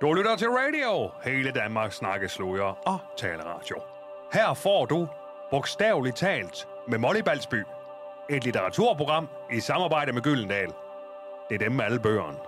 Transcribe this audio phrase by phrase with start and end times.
[0.00, 3.76] Du lytter til radio, hele Danmarks snakkesløger og taleradio.
[4.32, 5.08] Her får du,
[5.50, 7.64] bogstaveligt talt, med Molly Balsby,
[8.30, 10.68] et litteraturprogram i samarbejde med Gyldendal.
[11.48, 12.38] Det er dem med alle bøgerne.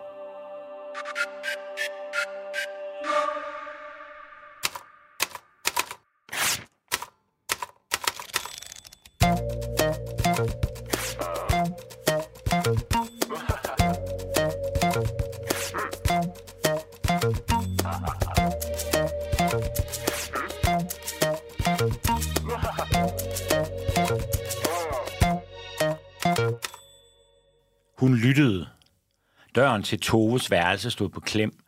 [29.89, 31.59] Til Toves værelse stod på klem,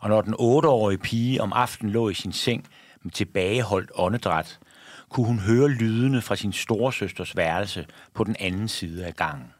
[0.00, 2.68] og når den otteårige pige om aftenen lå i sin seng
[3.02, 4.58] med tilbageholdt åndedræt,
[5.08, 9.52] kunne hun høre lydene fra sin storesøsters værelse på den anden side af gangen.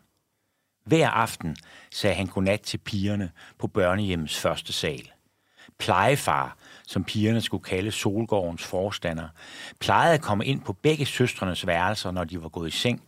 [0.85, 1.57] Hver aften
[1.93, 5.11] sagde han godnat til pigerne på børnehjemmets første sal.
[5.79, 9.29] Plejefar, som pigerne skulle kalde Solgårdens forstander,
[9.81, 13.03] plejede at komme ind på begge søstrenes værelser, når de var gået i seng,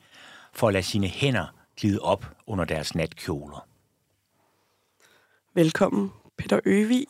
[0.52, 1.46] for at lade sine hænder
[1.77, 3.68] glide op under deres natkjoler.
[5.54, 7.06] Velkommen, Peter Øvig.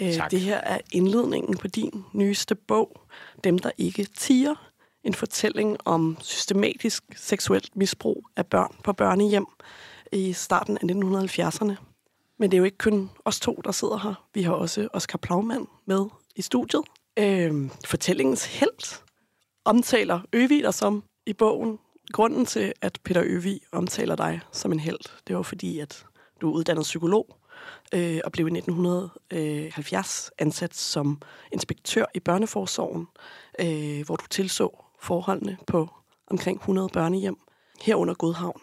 [0.00, 0.30] Øh, Tak.
[0.30, 3.00] Det her er indledningen på din nyeste bog,
[3.44, 4.54] Dem, der ikke tiger.
[5.04, 9.46] En fortælling om systematisk seksuelt misbrug af børn på børnehjem
[10.12, 11.74] i starten af 1970'erne.
[12.38, 14.14] Men det er jo ikke kun os to, der sidder her.
[14.34, 16.82] Vi har også Oscar Plagmand med i studiet.
[17.18, 19.02] Øh, fortællingens held
[19.64, 21.78] omtaler Øvig dig som i bogen.
[22.12, 26.06] Grunden til, at Peter Øvig omtaler dig som en held, det var fordi, at
[26.42, 27.36] du er uddannet psykolog
[27.94, 33.06] øh, og blev i 1970 ansat som inspektør i børneforsorgen,
[33.58, 35.88] øh, hvor du tilså forholdene på
[36.26, 37.36] omkring 100 børnehjem
[37.82, 38.60] herunder Godhavn.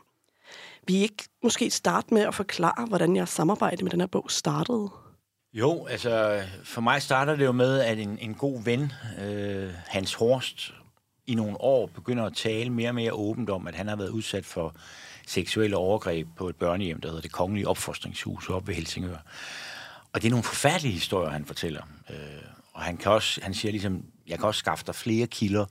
[0.87, 4.89] Vi ikke måske starte med at forklare, hvordan jeres samarbejde med den her bog startede?
[5.53, 8.91] Jo, altså for mig starter det jo med, at en, en god ven,
[9.21, 10.73] øh, Hans Horst,
[11.27, 14.09] i nogle år begynder at tale mere og mere åbent om, at han har været
[14.09, 14.75] udsat for
[15.29, 19.17] seksuelle overgreb på et børnehjem, der hedder det Kongelige Opfostringshus oppe ved Helsingør.
[20.13, 21.81] Og det er nogle forfærdelige historier, han fortæller.
[22.09, 22.15] Øh,
[22.73, 25.65] og han, kan også, han siger ligesom, jeg kan også skaffe dig flere kilder,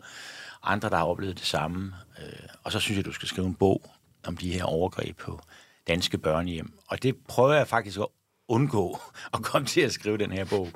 [0.63, 1.95] andre, der har oplevet det samme.
[2.19, 3.91] Øh, og så synes jeg, du skal skrive en bog
[4.27, 5.41] om de her overgreb på
[5.89, 6.79] danske børnehjem.
[6.89, 8.07] Og det prøver jeg faktisk at
[8.49, 9.01] undgå
[9.35, 10.69] at komme til at skrive den her bog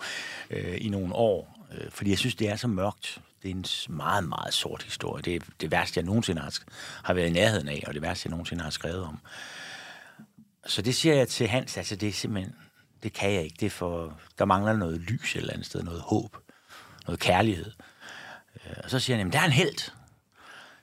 [0.51, 1.67] øh, i nogle år.
[1.73, 3.21] Øh, fordi jeg synes, det er så mørkt.
[3.43, 5.23] Det er en meget, meget sort historie.
[5.23, 6.59] Det er det værste, jeg nogensinde har,
[7.05, 9.19] har været i nærheden af, og det værste, jeg nogensinde har skrevet om.
[10.67, 12.55] Så det siger jeg til Hans, altså det er simpelthen,
[13.03, 13.57] det kan jeg ikke.
[13.61, 16.37] Det er for, der mangler noget lys et eller andet sted, noget håb,
[17.07, 17.73] noget kærlighed.
[18.67, 19.91] Øh, og så siger han, jamen der er en held.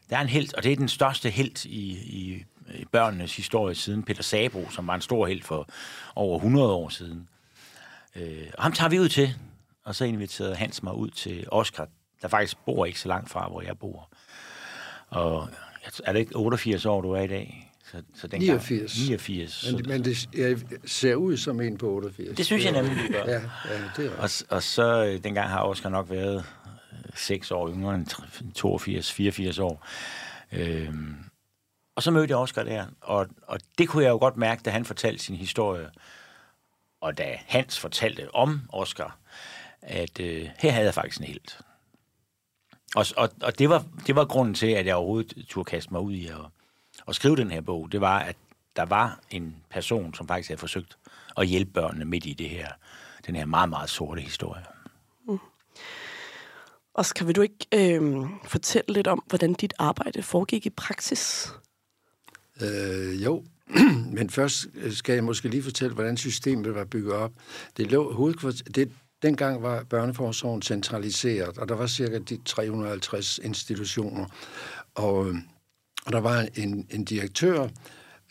[0.09, 3.75] Der er en held, og det er den største held i, i, i børnenes historie
[3.75, 5.69] siden Peter Sabro, som var en stor held for
[6.15, 7.29] over 100 år siden.
[8.15, 9.35] Øh, og ham tager vi ud til,
[9.83, 11.87] og så inviterede Hans mig ud til Oscar,
[12.21, 14.09] der faktisk bor ikke så langt fra, hvor jeg bor.
[15.09, 15.49] Og
[16.03, 17.71] er det ikke 88 år, du er i dag?
[17.91, 18.97] Så, så den 89.
[18.97, 19.51] 89.
[19.53, 22.37] Så, Men, men det jeg ser ud som en på 88.
[22.37, 23.23] det synes jeg nemlig, du gør.
[23.23, 26.45] Ja, ja det er Og, og så øh, dengang har Oscar nok været
[27.05, 29.87] øh, 6 år yngre end tr- 82, 84 år.
[30.51, 31.15] Øhm,
[31.95, 34.69] og så mødte jeg Oscar der, og, og det kunne jeg jo godt mærke, da
[34.69, 35.89] han fortalte sin historie,
[37.01, 39.17] og da Hans fortalte om Oscar,
[39.81, 41.59] at øh, her havde jeg faktisk en helt.
[42.95, 46.01] Og, og, og det, var, det var grunden til, at jeg overhovedet turde kaste mig
[46.01, 46.35] ud i at,
[47.07, 47.91] at skrive den her bog.
[47.91, 48.35] Det var, at
[48.75, 50.97] der var en person, som faktisk havde forsøgt
[51.37, 52.67] at hjælpe børnene midt i det her,
[53.27, 54.63] den her meget, meget sorte historie.
[56.93, 61.49] Oscar, vil du ikke øh, fortælle lidt om, hvordan dit arbejde foregik i praksis?
[62.61, 63.43] Øh, jo,
[64.17, 67.31] men først skal jeg måske lige fortælle, hvordan systemet var bygget op.
[67.77, 68.63] Det lå hovedkvarter...
[68.63, 74.25] Det, dengang var børneforsorgen centraliseret, og der var cirka de 350 institutioner.
[74.95, 75.35] Og, øh,
[76.05, 77.67] og der var en, en direktør,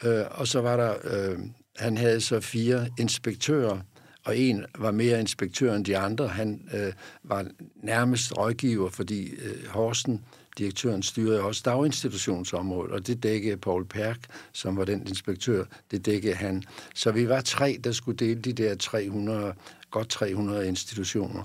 [0.04, 0.94] øh, og så var der...
[1.04, 1.38] Øh,
[1.78, 3.78] han havde så fire inspektører,
[4.24, 6.28] og en var mere inspektør end de andre.
[6.28, 6.92] Han øh,
[7.24, 7.46] var
[7.82, 10.24] nærmest rådgiver, fordi øh, Horsten,
[10.58, 14.18] direktøren, styrede også daginstitutionsområdet, og det dækkede Paul Perk,
[14.52, 16.62] som var den inspektør, det dækkede han.
[16.94, 19.54] Så vi var tre, der skulle dele de der 300,
[19.90, 21.42] godt 300 institutioner.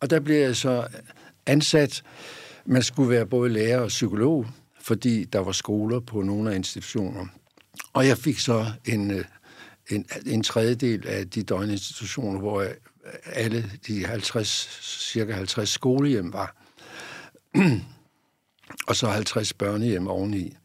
[0.00, 0.86] Og der blev jeg så
[1.46, 2.02] ansat.
[2.66, 4.46] Man skulle være både lærer og psykolog,
[4.80, 7.26] fordi der var skoler på nogle af institutioner.
[7.92, 9.24] Og jeg fik så en, øh,
[9.90, 12.66] en, en tredjedel af de døgninstitutioner, hvor
[13.26, 14.48] alle de 50,
[15.12, 16.56] cirka 50 skolehjem var.
[18.88, 20.56] og så 50 børnehjem oveni.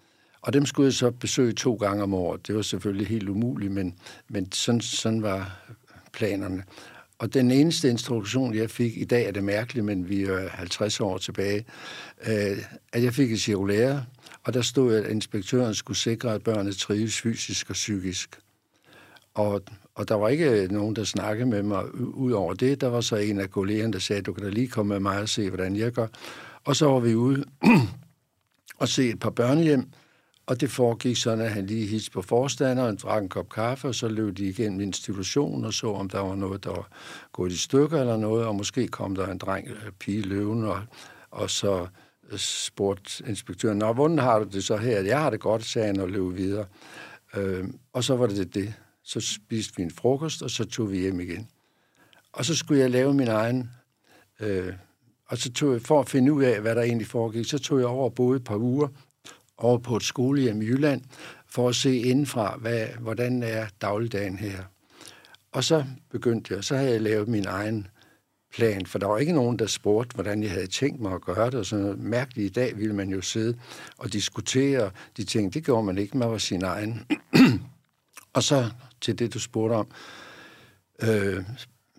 [0.41, 2.47] Og dem skulle jeg så besøge to gange om året.
[2.47, 3.95] Det var selvfølgelig helt umuligt, men,
[4.29, 5.59] men sådan, sådan var
[6.13, 6.63] planerne.
[7.19, 10.99] Og den eneste instruktion, jeg fik, i dag er det mærkeligt, men vi er 50
[10.99, 11.65] år tilbage,
[12.27, 12.57] øh,
[12.93, 14.05] at jeg fik et cirkulære,
[14.43, 18.39] og der stod, at inspektøren skulle sikre, at børnene trives fysisk og psykisk.
[19.33, 19.61] Og,
[19.95, 22.81] og der var ikke nogen, der snakkede med mig ud over det.
[22.81, 25.21] Der var så en af kollegerne, der sagde, du kan da lige komme med mig
[25.21, 26.07] og se, hvordan jeg gør.
[26.63, 27.45] Og så var vi ude
[28.79, 29.89] og se et par børnehjem,
[30.47, 33.95] og det foregik sådan, at han lige hilste på forstanderen, drak en kop kaffe, og
[33.95, 36.89] så løb de igennem institutionen og så, om der var noget, der var
[37.31, 40.81] gået i stykker eller noget, og måske kom der en dreng, eller pige løven, og,
[41.31, 41.87] og så
[42.31, 45.01] øh, spurgte inspektøren, Nå, hvordan har du det så her?
[45.01, 46.65] Jeg har det godt, sagde han, og løb videre.
[47.35, 48.73] Øh, og så var det det.
[49.03, 51.47] Så spiste vi en frokost, og så tog vi hjem igen.
[52.33, 53.69] Og så skulle jeg lave min egen...
[54.39, 54.73] Øh,
[55.29, 57.79] og så tog jeg, for at finde ud af, hvad der egentlig foregik, så tog
[57.79, 58.87] jeg over og boede et par uger
[59.57, 61.01] over på et skolehjem i Jylland,
[61.47, 64.63] for at se indenfra, hvad, hvordan er dagligdagen her.
[65.51, 67.87] Og så begyndte jeg, så havde jeg lavet min egen
[68.53, 71.45] plan, for der var ikke nogen, der spurgte, hvordan jeg havde tænkt mig at gøre
[71.45, 72.51] det, og sådan noget mærkeligt.
[72.51, 73.57] I dag ville man jo sidde
[73.97, 75.53] og diskutere de ting.
[75.53, 77.05] Det gjorde man ikke, man var sin egen.
[78.33, 78.69] og så
[79.01, 79.87] til det, du spurgte om.
[81.03, 81.43] Øh,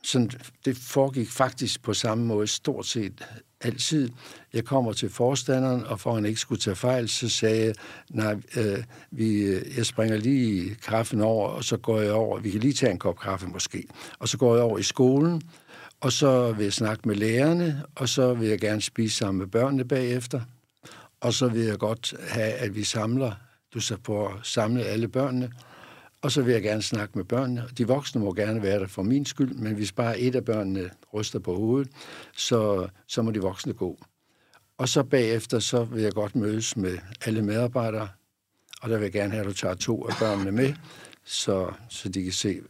[0.02, 0.30] sådan,
[0.64, 3.26] det foregik faktisk på samme måde stort set
[3.60, 4.10] altid.
[4.52, 7.74] Jeg kommer til forstanderen, og for at han ikke skulle tage fejl, så sagde jeg,
[8.10, 12.50] nej, øh, vi, øh, jeg springer lige kaffen over, og så går jeg over, vi
[12.50, 13.84] kan lige tage en kop kaffe måske,
[14.18, 15.42] og så går jeg over i skolen,
[16.00, 19.46] og så vil jeg snakke med lærerne, og så vil jeg gerne spise sammen med
[19.46, 20.40] børnene bagefter,
[21.20, 23.32] og så vil jeg godt have, at vi samler,
[23.74, 25.50] du så på at samle alle børnene,
[26.22, 27.64] og så vil jeg gerne snakke med børnene.
[27.78, 30.90] De voksne må gerne være der for min skyld, men hvis bare et af børnene
[31.14, 31.92] ryster på hovedet,
[32.36, 33.98] så, så må de voksne gå.
[34.78, 38.08] Og så bagefter, så vil jeg godt mødes med alle medarbejdere,
[38.82, 40.74] og der vil jeg gerne have, at du tager to af børnene med,
[41.24, 42.60] så, så de kan se.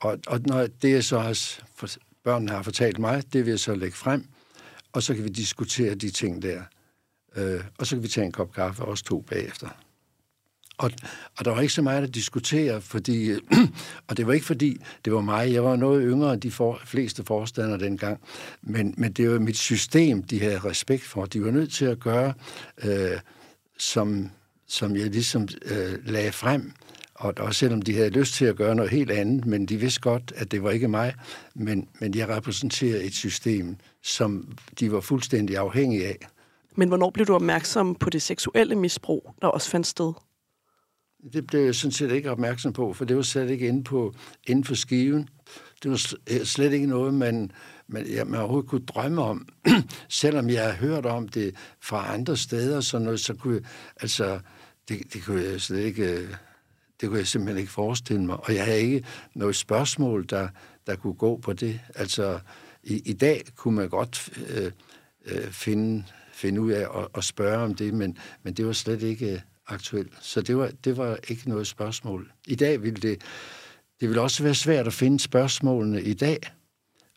[0.00, 1.38] Og, og når det, så har,
[1.74, 1.88] for,
[2.24, 4.26] børnene har fortalt mig, det vil jeg så lægge frem,
[4.92, 6.62] og så kan vi diskutere de ting der.
[7.36, 9.68] Øh, og så kan vi tage en kop kaffe, også to bagefter.
[10.82, 10.90] Og,
[11.38, 13.32] og der var ikke så meget at diskutere, fordi,
[14.08, 15.52] og det var ikke fordi, det var mig.
[15.52, 18.20] Jeg var noget yngre end de for, fleste forstandere dengang.
[18.62, 21.24] Men, men det var mit system, de havde respekt for.
[21.24, 22.34] De var nødt til at gøre,
[22.84, 23.18] øh,
[23.78, 24.30] som,
[24.66, 26.72] som jeg ligesom øh, lagde frem.
[27.14, 30.00] Og også selvom de havde lyst til at gøre noget helt andet, men de vidste
[30.00, 31.14] godt, at det var ikke mig,
[31.54, 34.48] men, men jeg repræsenterer et system, som
[34.80, 36.16] de var fuldstændig afhængige af.
[36.76, 40.12] Men hvornår blev du opmærksom på det seksuelle misbrug, der også fandt sted?
[41.32, 44.14] Det blev jeg sådan set ikke opmærksom på, for det var slet ikke inde, på,
[44.46, 45.28] inde for skiven.
[45.82, 47.50] Det var øh, slet ikke noget, man,
[47.88, 49.48] man, ja, man overhovedet kunne drømme om.
[50.08, 53.62] Selvom jeg har hørt om det fra andre steder, så, noget, så kunne jeg,
[54.00, 54.40] altså,
[54.88, 56.34] det, det kunne jeg slet ikke, øh,
[57.00, 58.36] det kunne jeg simpelthen ikke forestille mig.
[58.40, 59.04] Og jeg havde ikke
[59.34, 60.48] noget spørgsmål, der,
[60.86, 61.80] der kunne gå på det.
[61.94, 62.40] Altså,
[62.82, 64.72] i, i dag kunne man godt øh,
[65.24, 69.02] øh, finde, finde ud af at, at spørge om det, men, men det var slet
[69.02, 70.08] ikke øh, aktuel.
[70.20, 72.32] Så det var, det var ikke noget spørgsmål.
[72.46, 73.22] I dag ville det,
[74.00, 76.38] det vil også være svært at finde spørgsmålene i dag.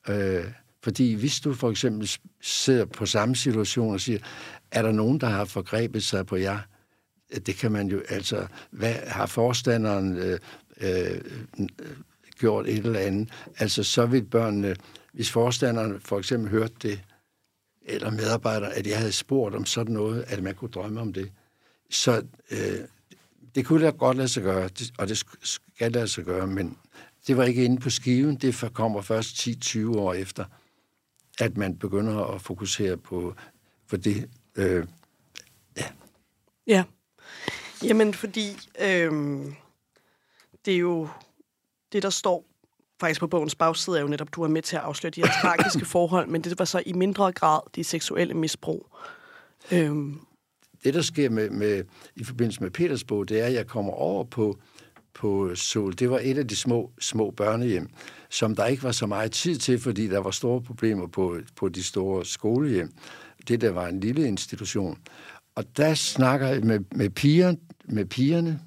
[0.10, 0.46] Øh,
[0.84, 2.12] fordi hvis du for eksempel
[2.42, 4.20] sidder på samme situation og siger,
[4.72, 6.60] er der nogen, der har forgrebet sig på jer?
[7.46, 10.40] Det kan man jo, altså, hvad har forstanderen øh,
[10.82, 11.22] øh,
[12.40, 13.30] gjort et eller andet?
[13.58, 14.76] Altså, så vil børnene,
[15.14, 17.02] hvis forstanderen for eksempel hørte det,
[17.86, 21.32] eller medarbejder, at jeg havde spurgt om sådan noget, at man kunne drømme om det,
[21.96, 22.80] så øh,
[23.56, 26.78] det kunne da godt lade sig gøre, og det skal lade sig gøre, men
[27.28, 28.36] det var ikke inde på skiven.
[28.36, 30.46] Det kommer først 10-20 år efter,
[31.40, 33.36] at man begynder at fokusere på,
[33.90, 34.30] på det.
[34.56, 34.88] Øh,
[35.78, 35.86] ja.
[36.68, 36.84] Ja.
[37.84, 39.12] Jamen, fordi øh,
[40.66, 41.08] det er jo
[41.92, 42.46] det, der står
[43.00, 45.32] faktisk på bogens bagside, er jo netop, du er med til at afsløre de her
[45.42, 48.88] tragiske forhold, men det var så i mindre grad de seksuelle misbrug.
[49.72, 49.96] Øh,
[50.86, 51.84] det, der sker med, med,
[52.16, 54.60] i forbindelse med Petersborg, det er, at jeg kommer over på,
[55.14, 55.94] på Sol.
[55.94, 57.90] Det var et af de små, små børnehjem,
[58.30, 61.70] som der ikke var så meget tid til, fordi der var store problemer på, på
[61.70, 62.94] de store skolehjem.
[63.48, 64.98] Det der var en lille institution.
[65.56, 68.60] Og der snakker jeg med, med, piger, med pigerne,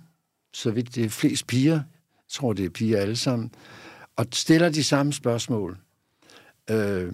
[0.53, 1.83] så vidt det er flest piger, jeg
[2.31, 3.51] tror det er piger alle sammen,
[4.17, 5.79] og stiller de samme spørgsmål.
[6.71, 7.13] Øh,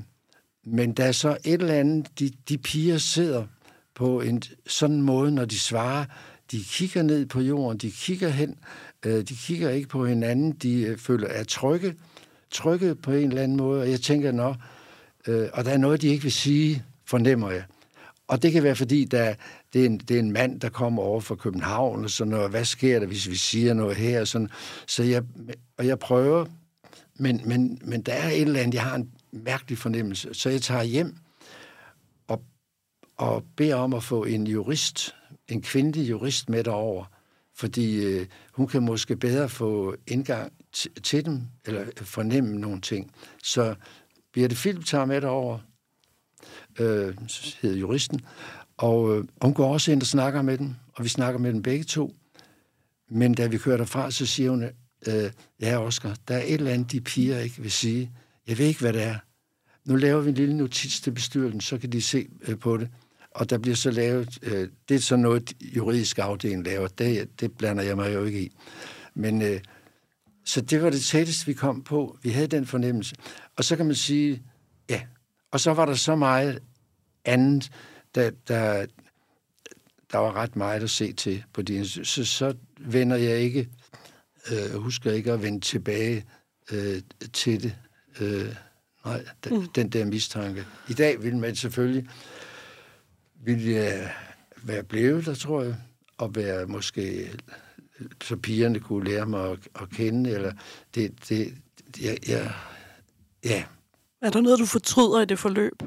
[0.67, 3.47] men der er så et eller andet, de, de piger sidder
[3.95, 6.05] på en sådan måde, når de svarer.
[6.51, 8.59] De kigger ned på jorden, de kigger hen,
[9.07, 11.95] øh, de kigger ikke på hinanden, de øh, føler er trygge,
[12.51, 14.55] trygge på en eller anden måde, og jeg tænker, nå,
[15.27, 17.65] øh, og der er noget, de ikke vil sige, fornemmer jeg.
[18.29, 19.35] Og det kan være, fordi der,
[19.73, 22.51] det, er en, det er en mand, der kommer over fra København, og sådan noget,
[22.51, 24.21] hvad sker der, hvis vi siger noget her?
[24.21, 24.49] og Sådan.
[24.87, 25.23] Så jeg,
[25.79, 26.47] og jeg prøver
[27.19, 30.35] men, men, men der er et eller andet, jeg har en mærkelig fornemmelse.
[30.35, 31.17] Så jeg tager hjem
[33.17, 35.15] og beder om at få en jurist,
[35.49, 37.05] en kvindelig jurist med derover,
[37.55, 40.53] fordi øh, hun kan måske bedre få indgang
[41.03, 43.11] til dem, eller fornemme nogle ting.
[43.43, 43.75] Så
[44.33, 45.59] Birte Philip tager med derover,
[46.81, 47.17] øh,
[47.63, 48.21] hedder juristen,
[48.77, 51.63] og øh, hun går også ind og snakker med dem, og vi snakker med dem
[51.63, 52.15] begge to.
[53.11, 54.65] Men da vi kører derfra, så siger hun,
[55.07, 55.31] øh,
[55.61, 58.13] ja Oscar, der er et eller andet, de piger ikke vil sige.
[58.47, 59.19] Jeg ved ikke, hvad det er.
[59.85, 62.89] Nu laver vi en lille notits til bestyrelsen, så kan de se øh, på det.
[63.35, 66.89] Og der bliver så lavet, øh, det er så noget, juridisk afdeling laver.
[66.89, 68.53] Det, det blander jeg mig jo ikke i.
[69.15, 69.61] Men øh,
[70.45, 72.19] så det var det tætteste, vi kom på.
[72.23, 73.15] Vi havde den fornemmelse.
[73.57, 74.43] Og så kan man sige,
[74.91, 75.03] ja.
[75.51, 76.63] Og så var der så meget
[77.25, 77.71] andet,
[78.15, 78.87] der, der,
[80.13, 81.85] der var ret meget at se til på din.
[81.87, 83.69] Så, så vender jeg ikke,
[84.53, 86.25] øh, husker ikke at vende tilbage
[86.73, 87.77] øh, til det.
[88.21, 88.55] Øh,
[89.05, 89.69] nej, den, mm.
[89.69, 90.65] den der mistanke.
[90.89, 92.09] I dag vil man selvfølgelig
[93.45, 94.11] vil jeg
[94.63, 95.77] være blevet der, tror jeg,
[96.19, 97.31] og være måske
[98.23, 100.53] så pigerne kunne lære mig at, at kende, eller
[100.95, 101.55] det, det,
[102.03, 102.51] ja, ja,
[103.45, 103.65] ja.
[104.23, 105.83] Er der noget, du fortryder i det forløb?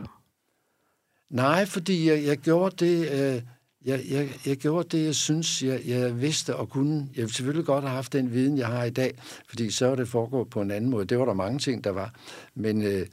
[1.29, 3.41] Nej, fordi jeg, jeg gjorde det, øh,
[3.85, 7.09] jeg, jeg, jeg gjorde det, jeg synes, jeg, jeg vidste og kunne.
[7.15, 9.17] Jeg ville selvfølgelig godt have haft den viden, jeg har i dag,
[9.49, 11.05] fordi så er det foregået på en anden måde.
[11.05, 12.13] Det var der mange ting, der var.
[12.55, 13.07] Men, øh,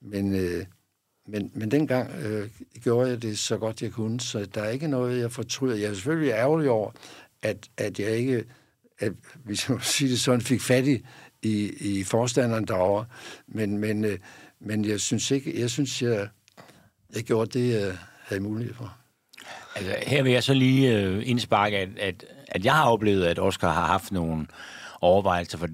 [0.00, 0.64] men, øh,
[1.28, 2.48] men, men dengang øh,
[2.82, 5.76] gjorde jeg det så godt, jeg kunne, så der er ikke noget, jeg fortryder.
[5.76, 6.90] Jeg er selvfølgelig ærgerlig over,
[7.42, 8.44] at, at jeg ikke,
[8.98, 9.12] at,
[9.44, 11.02] hvis jeg må sige det sådan, fik fat i,
[11.42, 13.04] i, i forstanderen derovre.
[13.46, 14.18] Men, men, øh,
[14.60, 16.28] men jeg synes ikke, jeg synes, jeg,
[17.14, 18.96] jeg gjorde det, jeg havde mulighed for.
[19.76, 23.38] Altså, her vil jeg så lige øh, indsparke, at, at, at jeg har oplevet, at
[23.38, 24.46] Oscar har haft nogle
[25.00, 25.68] overvejelser, for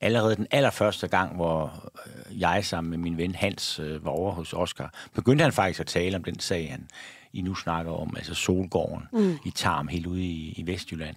[0.00, 1.92] allerede den allerførste gang, hvor
[2.38, 5.86] jeg sammen med min ven Hans øh, var over hos Oscar, begyndte han faktisk at
[5.86, 6.88] tale om den sag, han
[7.32, 9.38] I nu snakker om, altså Solgården mm.
[9.44, 11.16] i Tarm, helt ude i, i Vestjylland.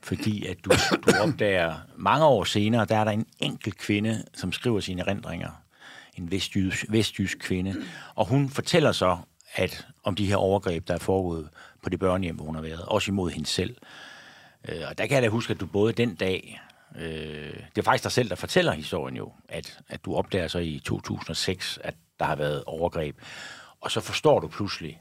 [0.00, 0.70] Fordi at du,
[1.06, 5.50] du opdager, mange år senere, der er der en enkelt kvinde, som skriver sine erindringer.
[6.14, 7.74] En vestjysk, vestjysk kvinde.
[8.14, 9.16] Og hun fortæller så,
[9.54, 11.48] at om de her overgreb, der er foregået
[11.82, 13.76] på det børnehjem, hvor hun har været, også imod hende selv.
[14.68, 16.60] Øh, og der kan jeg da huske, at du både den dag,
[16.96, 20.58] øh, det er faktisk dig selv, der fortæller historien jo, at, at du opdager så
[20.58, 23.16] i 2006, at der har været overgreb.
[23.80, 25.00] Og så forstår du pludselig,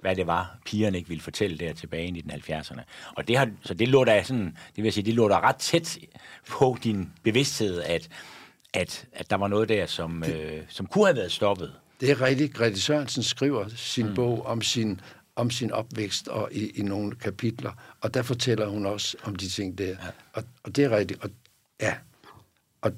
[0.00, 2.80] hvad det var, pigerne ikke ville fortælle der tilbage i den 70'erne.
[3.16, 5.56] Og det har, så det lå der sådan, det vil sige, det lå der ret
[5.56, 5.98] tæt
[6.48, 8.08] på din bevidsthed, at,
[8.74, 11.72] at, at der var noget der, som, øh, som kunne have været stoppet.
[12.00, 12.54] Det er rigtigt.
[12.54, 14.14] Grete Sørensen skriver sin mm.
[14.14, 15.00] bog om sin,
[15.36, 19.48] om sin opvækst og i, i nogle kapitler, og der fortæller hun også om de
[19.48, 19.86] ting der.
[19.86, 19.94] Ja.
[20.32, 21.24] Og, og det er rigtigt.
[21.24, 21.30] Og,
[21.80, 21.94] ja.
[22.80, 22.92] Og,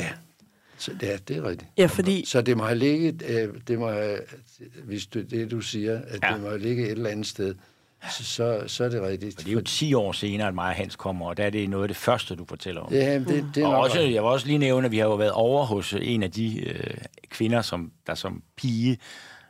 [0.00, 0.10] ja.
[0.78, 1.70] Så det er, det er rigtigt.
[1.78, 2.24] Ja, fordi...
[2.26, 4.18] Så det må have ligget, øh, det må have,
[4.84, 6.32] hvis du, det du siger, at ja.
[6.32, 7.54] det må have ligget et eller andet sted,
[8.10, 9.38] så, så, så er det rigtigt.
[9.38, 11.50] Og det er jo 10 år senere, at mig og Hans kommer, og der er
[11.50, 12.92] det noget af det første, du fortæller om.
[12.92, 15.14] Ja, det, det er og også, jeg vil også lige nævne, at vi har jo
[15.14, 16.94] været over hos en af de øh,
[17.28, 18.98] kvinder, som, der som pige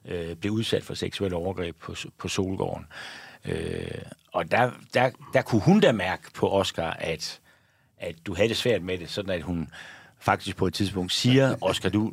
[0.04, 2.86] øh, blev udsat for seksuelle overgreb på, på Solgården.
[3.44, 7.40] Øh, og der, der, der kunne hun da mærke på Oscar, at,
[7.98, 9.68] at du havde det svært med det, sådan at hun
[10.22, 12.12] faktisk på et tidspunkt siger, Oscar, du,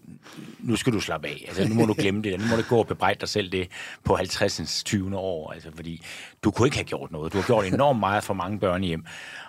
[0.59, 1.45] nu skal du slappe af.
[1.47, 2.39] Altså, nu må du glemme det.
[2.39, 3.67] Nu må du gå og bebrejde dig selv det
[4.03, 4.83] på 50.
[4.83, 5.17] 20.
[5.17, 5.51] år.
[5.51, 6.01] Altså, fordi
[6.43, 7.33] du kunne ikke have gjort noget.
[7.33, 9.05] Du har gjort enormt meget for mange børn hjem,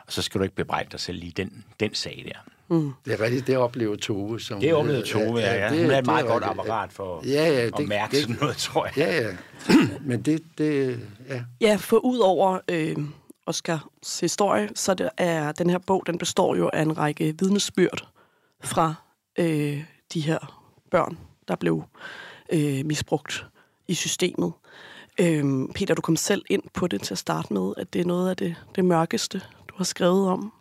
[0.07, 2.39] og så skal du ikke bebrejde dig selv lige den, den sag der.
[2.71, 2.93] Mm.
[3.05, 4.41] Det er rigtigt, det oplever Tove.
[4.41, 5.55] Som, det oplever Tove, ja.
[5.55, 5.65] ja.
[5.65, 5.71] ja.
[5.71, 8.37] Det, Hun er et meget godt apparat for ja, ja, det, at mærke det, sådan
[8.41, 8.97] noget, tror jeg.
[8.97, 9.37] Ja, ja.
[10.09, 11.43] Men det, det ja.
[11.61, 12.97] Ja, for ud over øh,
[13.47, 18.09] Oscars historie, så det er den her bog, den består jo af en række vidnesbyrd
[18.61, 18.95] fra
[19.39, 19.85] øh,
[20.15, 21.83] de her børn, der blev
[22.53, 23.47] øh, misbrugt
[23.89, 24.53] i systemet.
[25.21, 28.05] Øh, Peter, du kom selv ind på det til at starte med, at det er
[28.05, 30.53] noget af det, det mørkeste, du har skrevet om.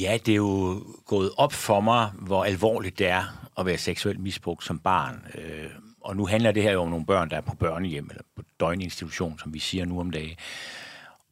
[0.00, 4.20] Ja, det er jo gået op for mig, hvor alvorligt det er at være seksuelt
[4.20, 5.26] misbrugt som barn.
[5.34, 5.70] Øh,
[6.00, 8.42] og nu handler det her jo om nogle børn, der er på børnehjem eller på
[8.60, 10.36] døgninstitution, som vi siger nu om dagen.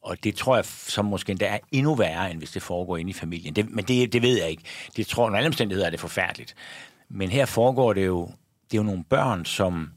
[0.02, 3.10] Og det tror jeg som måske endda er endnu værre, end hvis det foregår inde
[3.10, 3.56] i familien.
[3.56, 4.62] Det, men det, det ved jeg ikke.
[4.96, 6.54] Det tror jeg, under alle omstændigheder er det forfærdeligt.
[7.08, 8.30] Men her foregår det jo,
[8.70, 9.90] det er jo nogle børn, som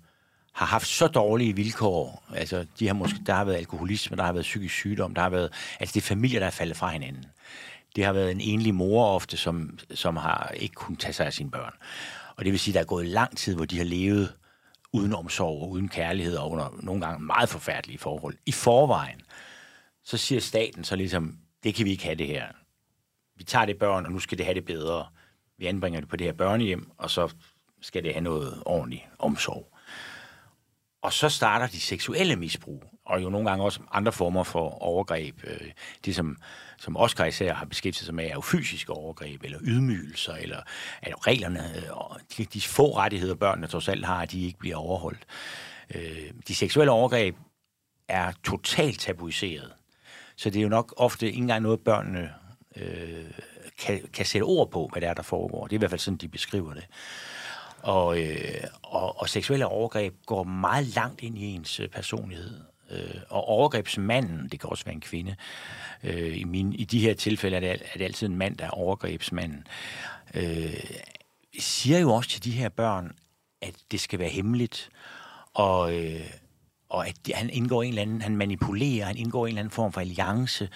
[0.54, 2.24] har haft så dårlige vilkår.
[2.36, 5.30] Altså, de har måske, der har været alkoholisme, der har været psykisk sygdom, der har
[5.30, 7.26] været, altså det er familier, der er faldet fra hinanden.
[7.96, 11.34] Det har været en enlig mor ofte, som, som har ikke kunnet tage sig af
[11.34, 11.74] sine børn.
[12.36, 14.36] Og det vil sige, at der er gået lang tid, hvor de har levet
[14.94, 18.38] uden omsorg og uden kærlighed og under nogle gange meget forfærdelige forhold.
[18.46, 19.22] I forvejen
[20.04, 22.48] så siger staten så ligesom, det kan vi ikke have det her.
[23.36, 25.08] vi tager det børn, og nu skal det have det bedre.
[25.58, 27.34] Vi anbringer det på det her børnehjem, og så
[27.82, 29.74] skal det have noget ordentlig omsorg.
[31.02, 35.42] Og så starter de seksuelle misbrug, og jo nogle gange også andre former for overgreb.
[36.06, 36.38] Det, som,
[36.84, 40.62] som Oscar især har beskæftiget sig med, er jo fysiske overgreb, eller ydmygelser, eller
[41.02, 44.76] at reglerne, og de, de få rettigheder, børnene trods alt har, at de ikke bliver
[44.76, 45.26] overholdt.
[45.96, 47.36] Øh, de seksuelle overgreb
[48.08, 49.74] er totalt tabuiseret.
[50.36, 52.34] Så det er jo nok ofte ikke engang noget, børnene
[52.76, 53.32] øh,
[53.80, 55.68] kan, kan sætte ord på, hvad det er, der foregår.
[55.68, 56.88] Det er i hvert fald sådan, de beskriver det.
[57.82, 62.73] Og, øh, og, og seksuelle overgreb går meget langt ind i ens øh, personlighed.
[62.94, 65.36] Øh, og overgrebsmanden, det kan også være en kvinde,
[66.04, 68.66] øh, i, min, i de her tilfælde er det, er det altid en mand, der
[68.66, 69.68] er overgrebsmanden,
[70.34, 70.84] øh,
[71.60, 73.16] siger jo også til de her børn,
[73.62, 74.90] at det skal være hemmeligt,
[75.54, 76.30] og, øh,
[76.90, 79.94] og at han indgår en eller anden, han manipulerer, han indgår en eller anden form
[79.94, 80.70] for alliance.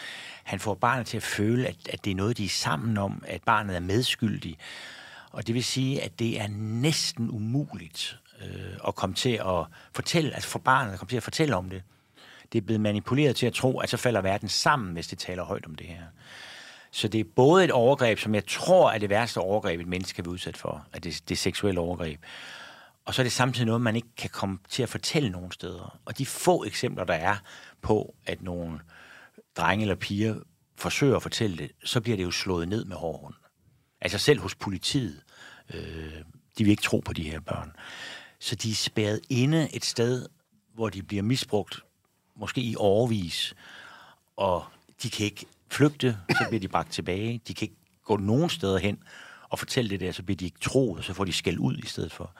[0.43, 3.23] Han får barnet til at føle, at, at det er noget, de er sammen om,
[3.27, 4.57] at barnet er medskyldig.
[5.31, 10.33] Og det vil sige, at det er næsten umuligt øh, at komme til at fortælle,
[10.33, 11.83] altså for barnet at komme til at fortælle om det.
[12.51, 15.43] Det er blevet manipuleret til at tro, at så falder verden sammen, hvis det taler
[15.43, 16.03] højt om det her.
[16.91, 20.15] Så det er både et overgreb, som jeg tror er det værste overgreb, et menneske
[20.15, 22.19] kan blive udsat for, at det, det er seksuelle overgreb.
[23.05, 25.99] Og så er det samtidig noget, man ikke kan komme til at fortælle nogen steder.
[26.05, 27.35] Og de få eksempler, der er
[27.81, 28.79] på, at nogle
[29.57, 30.35] drenge eller piger
[30.75, 33.35] forsøger at fortælle det, så bliver det jo slået ned med hården.
[34.01, 35.21] Altså selv hos politiet.
[35.73, 36.13] Øh,
[36.57, 37.71] de vil ikke tro på de her børn.
[38.39, 40.25] Så de er spærret inde et sted,
[40.73, 41.83] hvor de bliver misbrugt,
[42.39, 43.53] måske i overvis,
[44.37, 44.65] og
[45.03, 47.41] de kan ikke flygte, så bliver de bragt tilbage.
[47.47, 48.99] De kan ikke gå nogen steder hen
[49.49, 51.77] og fortælle det der, så bliver de ikke troet, og så får de skæld ud
[51.77, 52.31] i stedet for.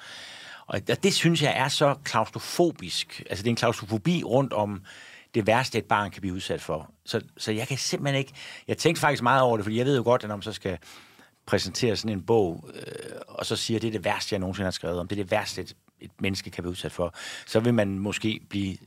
[0.68, 3.24] Og det synes jeg er så klaustrofobisk.
[3.30, 4.82] Altså det er en klaustrofobi rundt om
[5.34, 6.92] det værste, et barn kan blive udsat for.
[7.06, 8.34] Så, så jeg kan simpelthen ikke...
[8.68, 10.54] Jeg tænkte faktisk meget over det, fordi jeg ved jo godt, at når man så
[10.54, 10.78] skal
[11.46, 12.82] præsentere sådan en bog, øh,
[13.28, 15.24] og så siger, at det er det værste, jeg nogensinde har skrevet om, det er
[15.24, 17.14] det værste, et, et menneske kan blive udsat for,
[17.48, 18.78] så vil man måske blive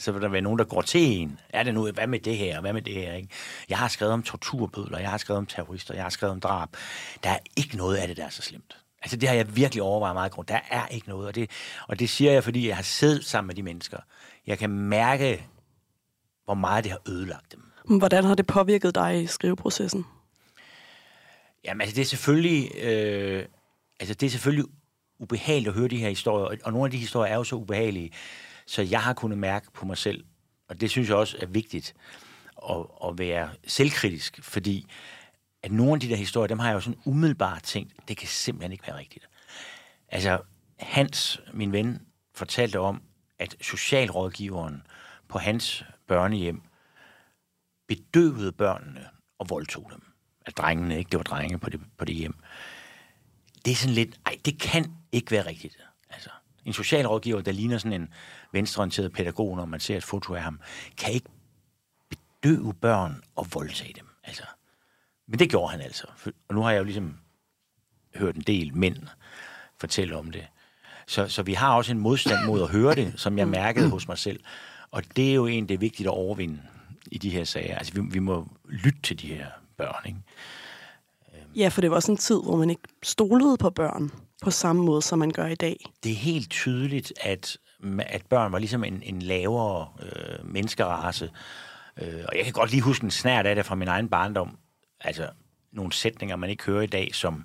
[0.00, 1.40] så vil der være nogen, der går til en.
[1.48, 3.12] Er det nu, hvad med det her, hvad med det her?
[3.12, 3.28] Ikke?
[3.68, 6.68] Jeg har skrevet om torturbødler, jeg har skrevet om terrorister, jeg har skrevet om drab.
[7.24, 8.76] Der er ikke noget af det, der er så slemt.
[9.02, 10.46] Altså det har jeg virkelig overvejet meget grund.
[10.46, 11.50] Der er ikke noget, og det,
[11.88, 13.98] og det siger jeg, fordi jeg har siddet sammen med de mennesker.
[14.46, 15.46] Jeg kan mærke,
[16.44, 17.98] hvor meget det har ødelagt dem.
[17.98, 20.04] Hvordan har det påvirket dig i skriveprocessen?
[21.64, 23.44] Jamen altså det er selvfølgelig, øh,
[24.00, 24.64] altså det er selvfølgelig
[25.18, 28.10] ubehageligt at høre de her historier, og nogle af de historier er jo så ubehagelige,
[28.70, 30.24] så jeg har kunnet mærke på mig selv,
[30.68, 31.94] og det synes jeg også er vigtigt,
[32.70, 34.86] at, at være selvkritisk, fordi
[35.62, 38.28] at nogle af de der historier, dem har jeg jo sådan umiddelbart tænkt, det kan
[38.28, 39.28] simpelthen ikke være rigtigt.
[40.08, 40.40] Altså,
[40.78, 43.02] Hans, min ven, fortalte om,
[43.38, 44.82] at socialrådgiveren
[45.28, 46.62] på hans børnehjem
[47.88, 50.02] bedøvede børnene og voldtog dem.
[50.46, 51.08] At drengene, ikke?
[51.08, 52.34] Det var drenge på det, på det hjem.
[53.64, 55.78] Det er sådan lidt, ej, det kan ikke være rigtigt.
[56.10, 56.30] Altså,
[56.64, 58.08] en socialrådgiver, der ligner sådan en
[58.52, 60.60] venstreorienteret pædagog, når man ser et foto af ham,
[60.96, 61.28] kan ikke
[62.10, 64.06] bedøve børn og voldtage dem.
[64.24, 64.42] Altså,
[65.28, 66.06] men det gjorde han altså.
[66.48, 67.16] Og nu har jeg jo ligesom
[68.14, 68.96] hørt en del mænd
[69.80, 70.46] fortælle om det.
[71.06, 74.08] Så, så vi har også en modstand mod at høre det, som jeg mærkede hos
[74.08, 74.40] mig selv.
[74.90, 76.62] Og det er jo en, det er vigtigt at overvinde
[77.06, 77.76] i de her sager.
[77.76, 79.46] Altså, vi, vi må lytte til de her
[79.76, 80.18] børn, ikke?
[81.56, 84.10] Ja, for det var også en tid, hvor man ikke stolede på børn
[84.42, 85.84] på samme måde, som man gør i dag.
[86.04, 87.56] Det er helt tydeligt, at,
[87.98, 91.30] at børn var ligesom en, en lavere øh, menneskerace.
[91.96, 94.58] Øh, og jeg kan godt lige huske en snært af det fra min egen barndom.
[95.00, 95.28] Altså,
[95.72, 97.44] nogle sætninger, man ikke hører i dag, som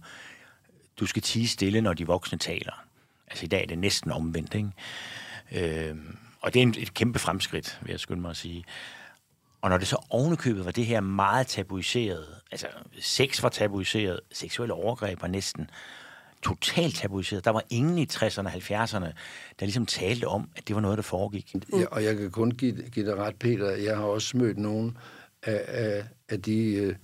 [0.99, 2.83] du skal tige stille, når de voksne taler.
[3.27, 5.89] Altså, i dag er det næsten omvendt, ikke?
[5.89, 5.95] Øh,
[6.41, 8.63] og det er et kæmpe fremskridt, vil jeg skynde mig at sige.
[9.61, 12.67] Og når det så ovenikøbet var det her meget tabuiseret, altså
[12.99, 15.69] sex var tabuiseret, seksuelle overgreb var næsten
[16.45, 17.45] totalt tabuiseret.
[17.45, 19.05] Der var ingen i 60'erne og 70'erne,
[19.59, 21.55] der ligesom talte om, at det var noget, der foregik.
[21.73, 23.71] Ja, og jeg kan kun give, give dig ret, Peter.
[23.71, 24.97] Jeg har også mødt nogen
[25.43, 26.95] af, af, af de øh,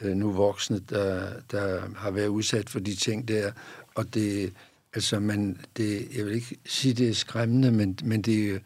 [0.00, 3.52] øh, nu voksne, der, der har været udsat for de ting der.
[3.94, 4.52] Og det,
[4.94, 8.62] altså, man, det, jeg vil ikke sige, det er skræmmende, men, men det,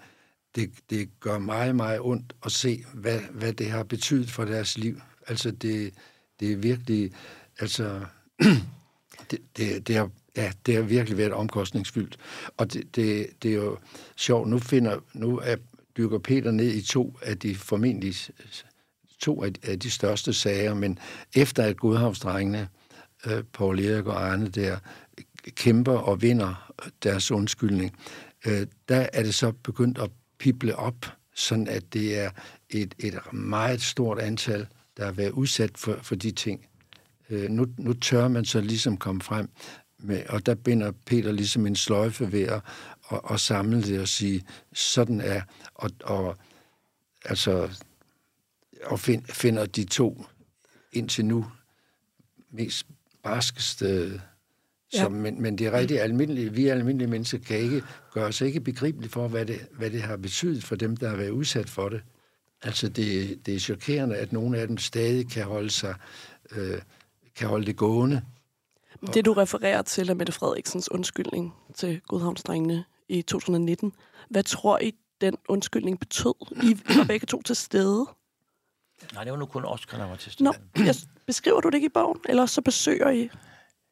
[0.54, 4.78] det, det gør meget, meget ondt at se, hvad, hvad det har betydet for deres
[4.78, 5.00] liv.
[5.26, 5.94] Altså, det,
[6.40, 7.12] det er virkelig,
[7.58, 8.00] altså,
[9.30, 12.16] det, det, det, har, ja, det har virkelig været omkostningsfyldt.
[12.56, 13.78] Og det, det, det er jo
[14.16, 15.56] sjovt, nu finder, nu er,
[15.96, 18.14] dykker Peter ned i to af de formentlig
[19.18, 20.98] to af, af de største sager, men
[21.34, 22.68] efter at Godhavnsdrengene,
[23.26, 24.78] øh, Paul Erik og Arne der,
[25.56, 27.96] kæmper og vinder deres undskyldning,
[28.46, 32.30] øh, der er det så begyndt at pible op, sådan at det er
[32.70, 34.66] et, et meget stort antal,
[34.96, 36.66] der har været udsat for, for de ting
[37.30, 39.48] øh, nu, nu tør man så ligesom komme frem
[39.98, 42.60] med, og der binder Peter ligesom en sløjfe ved at
[43.10, 45.42] og, og samle det og sige, sådan er,
[45.74, 46.36] og, og
[47.24, 47.70] altså,
[48.84, 50.24] og find, finder de to
[50.92, 51.46] indtil nu
[52.50, 52.86] mest
[53.22, 54.20] barskeste
[54.94, 54.98] Ja.
[54.98, 58.60] Som, men, men det er rigtig almindelige, vi almindelige mennesker kan ikke gøre os ikke
[58.60, 61.88] begribelige for, hvad det, hvad det har betydet for dem, der har været udsat for
[61.88, 62.02] det.
[62.62, 65.94] Altså, det, det er chokerende, at nogle af dem stadig kan holde sig,
[66.50, 66.78] øh,
[67.40, 68.22] kan holde det gående.
[69.14, 73.92] Det, du refererer til, er Mette Frederiksens undskyldning til Godhavnsdrengene i 2019.
[74.30, 76.34] Hvad tror I, den undskyldning betød?
[76.62, 78.06] I var begge to til stede.
[79.14, 80.44] Nej, det var nu kun Oscar, der var til stede.
[80.44, 80.94] Nå, jeg,
[81.26, 82.20] beskriver du det ikke i bogen?
[82.28, 83.30] Eller så besøger I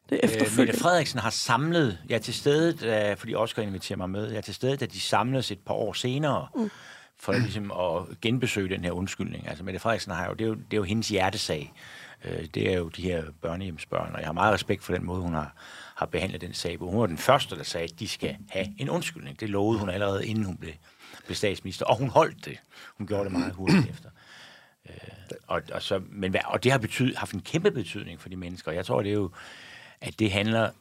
[0.09, 4.09] det øh, Mette Frederiksen har samlet, jeg er til stede, da, fordi Oscar inviterer mig
[4.09, 6.69] med, jeg er til stede, da de samles et par år senere, mm.
[7.19, 9.47] for ligesom at genbesøge den her undskyldning.
[9.47, 11.73] Altså Mette Frederiksen har jo, det er jo, det er jo hendes hjertesag.
[12.25, 15.21] Øh, det er jo de her børnehjemsbørn, og jeg har meget respekt for den måde,
[15.21, 15.53] hun har,
[15.95, 16.77] har behandlet den sag.
[16.77, 19.39] Hun var den første, der sagde, at de skal have en undskyldning.
[19.39, 20.73] Det lovede hun allerede, inden hun blev,
[21.25, 22.57] blev statsminister, og hun holdt det.
[22.97, 24.09] Hun gjorde det meget hurtigt efter.
[24.89, 24.95] Øh,
[25.47, 28.71] og, og, så, men, og det har betyd, haft en kæmpe betydning for de mennesker.
[28.71, 29.31] Jeg tror, det er jo
[30.01, 30.71] at det handler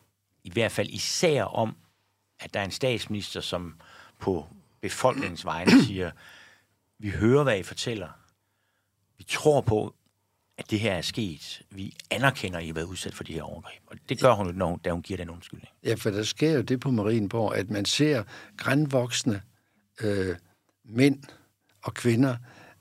[0.45, 1.77] i hvert fald især om,
[2.41, 3.81] at der er en statsminister, som
[4.19, 4.47] på
[4.81, 6.11] befolkningens vegne siger,
[6.99, 8.09] vi hører, hvad I fortæller.
[9.19, 9.95] Vi tror på,
[10.59, 11.63] at det her er sket.
[11.71, 13.83] Vi anerkender, at I har været udsat for de her overgreb.
[13.87, 15.69] Og det gør hun, når, da hun giver den undskyldning.
[15.85, 18.23] Ja, for der sker jo det på Marienborg, at man ser
[18.57, 19.43] grænvoksne
[20.01, 20.37] øh,
[20.85, 21.23] mænd
[21.85, 22.37] og kvinder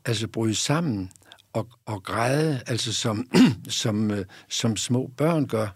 [0.05, 1.11] altså bryde sammen
[1.53, 3.29] og, og græde, altså som,
[3.69, 5.67] som, øh, som små børn gør.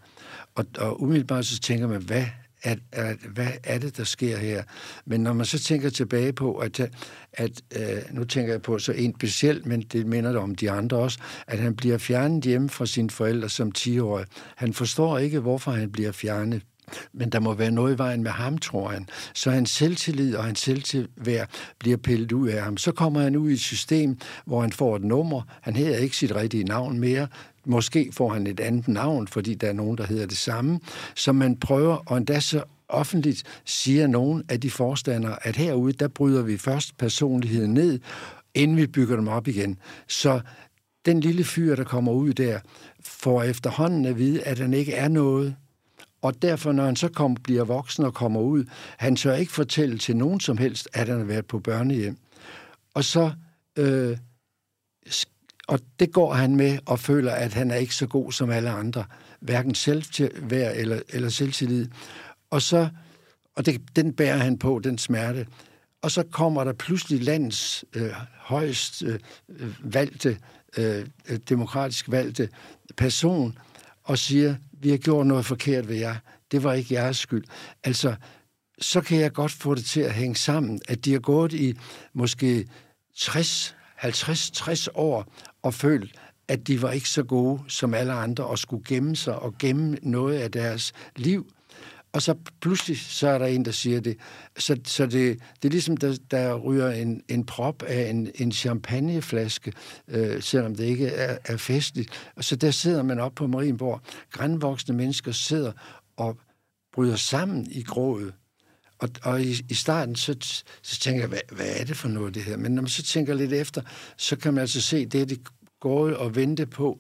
[0.56, 2.26] Og, og umiddelbart så tænker man, hvad
[2.64, 4.64] at, at hvad er det, der sker her?
[5.06, 6.80] Men når man så tænker tilbage på, at,
[7.34, 10.98] at øh, nu tænker jeg på så en specielt, men det minder om de andre
[10.98, 14.26] også, at han bliver fjernet hjemme fra sine forældre som 10-årig.
[14.56, 16.62] Han forstår ikke, hvorfor han bliver fjernet
[17.14, 19.08] men der må være noget i vejen med ham, tror han.
[19.34, 22.78] Så hans selvtillid og hans selvtilværd bliver pillet ud af ham.
[22.78, 25.42] Så kommer han ud i et system, hvor han får et nummer.
[25.62, 27.28] Han hedder ikke sit rigtige navn mere.
[27.66, 30.80] Måske får han et andet navn, fordi der er nogen, der hedder det samme.
[31.16, 36.08] Så man prøver, og endda så offentligt siger nogen af de forstandere, at herude, der
[36.08, 38.00] bryder vi først personligheden ned,
[38.54, 39.78] inden vi bygger dem op igen.
[40.08, 40.42] Så
[41.06, 42.60] den lille fyr, der kommer ud der,
[43.04, 45.56] får efterhånden at vide, at han ikke er noget,
[46.22, 48.66] og derfor, når han så kommer, bliver voksen og kommer ud,
[48.98, 52.18] han tør ikke fortælle til nogen som helst, at han har været på børnehjem.
[52.94, 53.32] Og så...
[53.78, 54.18] Øh,
[55.72, 58.70] og det går han med og føler, at han er ikke så god som alle
[58.70, 59.06] andre.
[59.40, 61.88] Hverken selvværd eller, eller selvtillid.
[62.50, 62.90] Og så...
[63.56, 65.48] Og det, den bærer han på, den smerte.
[66.02, 69.20] Og så kommer der pludselig landets øh, højst øh,
[69.94, 70.38] valgte,
[70.78, 71.06] øh,
[71.50, 72.50] demokratisk valgte
[72.98, 73.58] person
[74.04, 76.16] og siger, vi har gjort noget forkert ved jer.
[76.52, 77.44] Det var ikke jeres skyld.
[77.84, 78.16] Altså,
[78.80, 81.78] så kan jeg godt få det til at hænge sammen, at de har gået i
[82.14, 82.68] måske
[83.18, 86.16] 60, 50, 60 år og følt,
[86.48, 89.98] at de var ikke så gode som alle andre og skulle gemme sig og gemme
[90.02, 91.52] noget af deres liv.
[92.14, 94.18] Og så pludselig, så er der en, der siger det.
[94.58, 98.52] Så, så det, det er ligesom, der, der ryger en, en prop af en, en
[98.52, 99.74] champagneflaske,
[100.08, 102.32] øh, selvom det ikke er, er festligt.
[102.36, 104.02] Og så der sidder man op på Marienborg.
[104.32, 105.72] Grænvoksne mennesker sidder
[106.18, 106.38] og
[106.94, 108.34] bryder sammen i grået
[109.02, 110.36] og, og i, i starten, så,
[110.82, 112.58] så tænker jeg, hvad, hvad er det for noget, det her?
[112.58, 113.82] Men når man så tænker lidt efter,
[114.18, 115.40] så kan man altså se, det er det
[115.80, 117.00] gået og vente på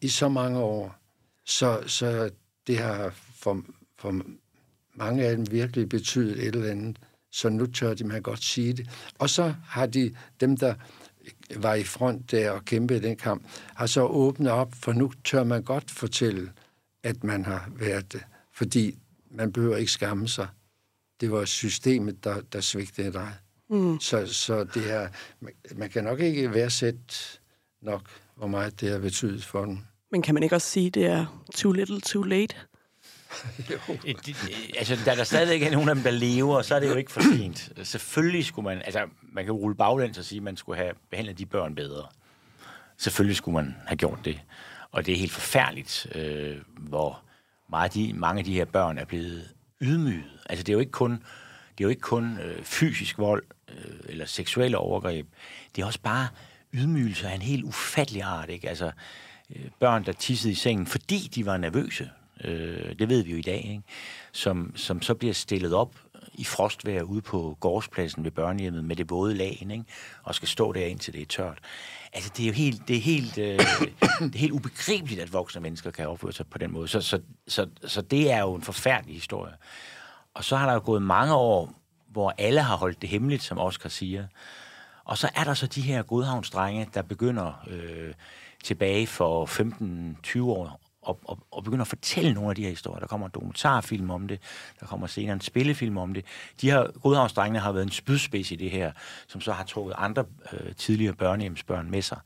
[0.00, 0.96] i så mange år.
[1.44, 2.30] Så, så
[2.66, 3.62] det har for,
[3.98, 4.20] for
[4.94, 6.98] mange af dem virkelig betydet et eller andet,
[7.30, 8.90] så nu tør de man godt sige det.
[9.18, 10.74] Og så har de, dem der
[11.56, 15.44] var i front der og kæmpede den kamp, har så åbnet op, for nu tør
[15.44, 16.50] man godt fortælle,
[17.02, 18.98] at man har været det, fordi
[19.30, 20.48] man behøver ikke skamme sig.
[21.20, 23.32] Det var systemet, der, der svigtede dig.
[23.70, 24.00] Mm.
[24.00, 25.08] Så, så det er,
[25.40, 27.14] man, man kan nok ikke værdsætte
[27.82, 28.02] nok,
[28.36, 29.78] hvor meget det har betydet for dem.
[30.12, 32.54] Men kan man ikke også sige, at det er too little, too late?
[34.78, 37.12] altså, da der stadigvæk er nogen af dem, der lever, så er det jo ikke
[37.12, 37.72] for sent.
[37.82, 41.38] Selvfølgelig skulle man, altså, man kan rulle baglæns og sige, at man skulle have behandlet
[41.38, 42.06] de børn bedre.
[42.96, 44.40] Selvfølgelig skulle man have gjort det.
[44.92, 47.22] Og det er helt forfærdeligt, øh, hvor
[47.70, 49.48] meget de, mange af de her børn er blevet
[49.80, 50.40] ydmyget.
[50.46, 51.12] Altså, det er jo ikke kun,
[51.78, 55.26] det er jo ikke kun øh, fysisk vold øh, eller seksuelle overgreb.
[55.76, 56.28] Det er også bare
[56.72, 58.50] ydmygelse af en helt ufattelig art.
[58.50, 58.68] Ikke?
[58.68, 58.90] Altså,
[59.50, 62.10] øh, børn, der tissede i sengen, fordi de var nervøse
[62.44, 63.82] øh, det ved vi jo i dag, ikke?
[64.32, 65.94] Som, som så bliver stillet op
[66.34, 69.84] i frostvejr ude på gårdspladsen ved børnehjemmet med det våde lagen, ikke?
[70.22, 71.58] og skal stå der indtil det er tørt.
[72.16, 73.58] Altså, det er jo helt, det er helt, øh,
[74.32, 76.88] det er helt ubegribeligt, at voksne mennesker kan opføre sig på den måde.
[76.88, 79.52] Så, så, så, så det er jo en forfærdelig historie.
[80.34, 81.72] Og så har der jo gået mange år,
[82.08, 84.26] hvor alle har holdt det hemmeligt, som Oscar siger.
[85.04, 88.14] Og så er der så de her godhavnsdrenge, der begynder øh,
[88.64, 89.46] tilbage for
[90.36, 93.00] 15-20 år og, og, og begynder at fortælle nogle af de her historier.
[93.00, 94.40] Der kommer en dokumentarfilm om det,
[94.80, 96.24] der kommer senere en spillefilm om det.
[96.60, 98.92] De her godhavnsdrengene har været en spydspids i det her,
[99.28, 102.18] som så har trukket andre øh, tidligere børnehjemsbørn med sig.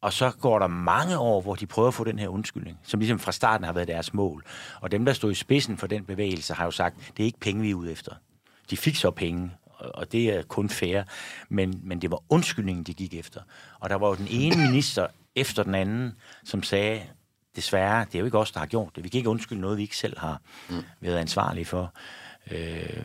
[0.00, 3.00] Og så går der mange år, hvor de prøver at få den her undskyldning, som
[3.00, 4.44] ligesom fra starten har været deres mål.
[4.80, 7.40] Og dem, der stod i spidsen for den bevægelse, har jo sagt, det er ikke
[7.40, 8.12] penge, vi er ude efter.
[8.70, 11.02] De fik så penge, og det er kun fair,
[11.48, 13.40] men, men det var undskyldningen, de gik efter.
[13.80, 16.12] Og der var jo den ene minister efter den anden,
[16.44, 17.02] som sagde,
[17.56, 19.04] desværre, det er jo ikke os, der har gjort det.
[19.04, 20.82] Vi kan ikke undskylde noget, vi ikke selv har mm.
[21.00, 21.94] været ansvarlige for.
[22.50, 23.04] Øh,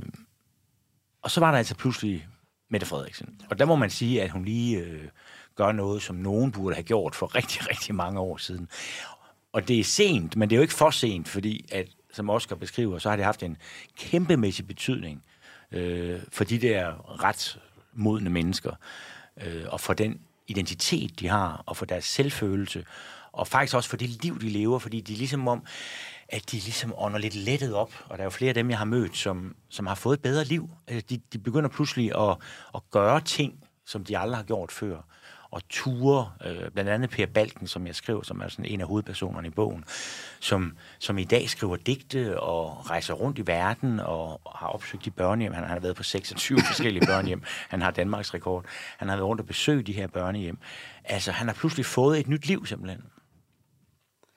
[1.22, 2.28] og så var der altså pludselig
[2.70, 3.42] Mette Frederiksen.
[3.50, 5.08] Og der må man sige, at hun lige øh,
[5.56, 8.70] gør noget, som nogen burde have gjort for rigtig, rigtig mange år siden.
[9.54, 12.56] Og det er sent, men det er jo ikke for sent, fordi at, som Oscar
[12.56, 13.58] beskriver, så har det haft en
[13.98, 15.24] kæmpemæssig betydning
[15.72, 17.60] øh, for de der ret
[17.94, 18.72] modne mennesker,
[19.42, 22.86] øh, og for den identitet, de har, og for deres selvfølelse,
[23.32, 25.63] og faktisk også for det liv, de lever, fordi de er ligesom om,
[26.30, 28.78] at de ligesom ånder lidt lettet op, og der er jo flere af dem, jeg
[28.78, 30.70] har mødt, som, som har fået et bedre liv.
[30.88, 32.38] Altså, de, de begynder pludselig at,
[32.76, 35.02] at gøre ting, som de aldrig har gjort før
[35.52, 38.88] og ture, øh, blandt andet Per Balken, som jeg skriver, som er sådan en af
[38.88, 39.86] hovedpersonerne i bogen,
[40.39, 45.12] som, som i dag skriver digte og rejser rundt i verden og har opsøgt de
[45.12, 45.54] børnehjem.
[45.54, 47.44] Han har været på 26 forskellige børnehjem.
[47.70, 48.65] Han har Danmarks rekord.
[48.98, 50.58] Han har været rundt og besøgt de her børnehjem.
[51.04, 53.02] Altså, han har pludselig fået et nyt liv, simpelthen.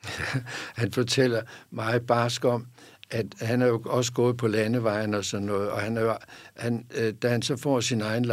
[0.80, 2.66] han fortæller meget barsk om,
[3.10, 6.16] at han er jo også gået på landevejen og sådan noget, og han er,
[6.56, 8.24] han, øh, da han så får sin egen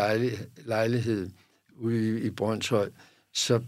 [0.65, 1.29] lejlighed,
[1.75, 2.89] ude i, i Brøndshøj,
[3.33, 3.61] så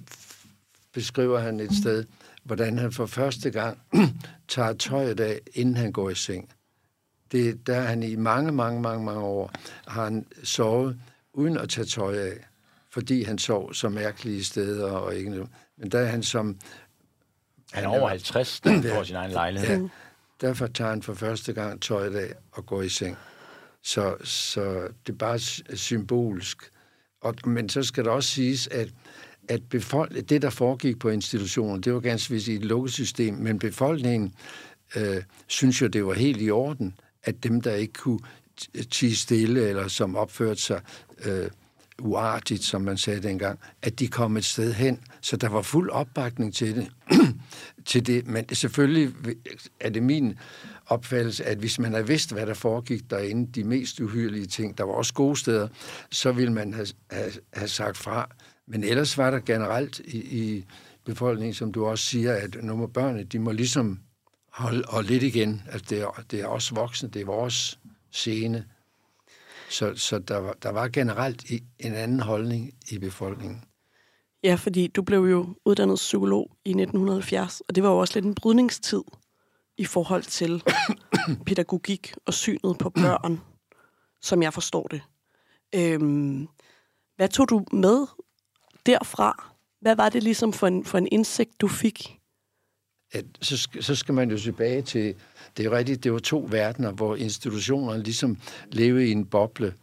[0.93, 2.05] beskriver han et sted,
[2.43, 3.77] hvordan han for første gang
[4.47, 6.49] tager tøjet af, inden han går i seng.
[7.31, 9.51] Det, der han i mange, mange, mange, mange år
[9.87, 10.99] har han sovet
[11.33, 12.47] uden at tage tøj af,
[12.89, 15.49] fordi han sov så mærkelige steder og ikke noget.
[15.77, 16.57] Men der er han som...
[17.71, 19.81] Han er over 50, der ja, får sin egen lejlighed.
[19.81, 19.87] Ja,
[20.47, 23.17] derfor tager han for første gang tøjet af og går i seng.
[23.83, 25.39] Så, så det er bare
[25.77, 26.71] symbolsk
[27.21, 28.89] og, men så skal det også siges, at,
[29.49, 33.33] at befolk, det, der foregik på institutionen, det var ganske vist i et lukket system,
[33.33, 34.33] men befolkningen
[34.95, 38.19] øh, synes jo, det var helt i orden, at dem, der ikke kunne
[38.91, 40.81] tige stille, eller som opførte sig
[41.25, 41.49] øh,
[41.99, 44.99] uartigt, som man sagde dengang, at de kom et sted hen.
[45.21, 46.91] Så der var fuld opbakning til det.
[47.85, 48.27] til det.
[48.27, 49.13] Men selvfølgelig
[49.79, 50.37] er det min
[50.85, 54.83] opfattelse, at hvis man havde vidst, hvad der foregik derinde, de mest uhyrlige ting, der
[54.83, 55.67] var også gode steder,
[56.11, 58.29] så ville man have, have, have sagt fra.
[58.67, 60.65] Men ellers var der generelt i, i
[61.05, 63.99] befolkningen, som du også siger, at nu må børnene, de må ligesom
[64.51, 65.61] holde, holde lidt igen.
[65.71, 67.79] Altså det er, det er også voksne, det er vores
[68.11, 68.65] scene.
[69.71, 73.63] Så, så der, var, der var generelt en anden holdning i befolkningen.
[74.43, 78.25] Ja, fordi du blev jo uddannet psykolog i 1970, og det var jo også lidt
[78.25, 79.03] en brydningstid
[79.77, 80.63] i forhold til
[81.45, 83.41] pædagogik og synet på børn,
[84.21, 85.01] som jeg forstår det.
[85.75, 86.47] Øhm,
[87.15, 88.07] hvad tog du med
[88.85, 89.53] derfra?
[89.81, 92.20] Hvad var det ligesom for en, for en indsigt, du fik?
[93.11, 95.15] At, så, så skal man jo tilbage til,
[95.57, 98.37] det er rigtigt, det var to verdener, hvor institutionerne ligesom
[98.71, 99.73] levede i en boble,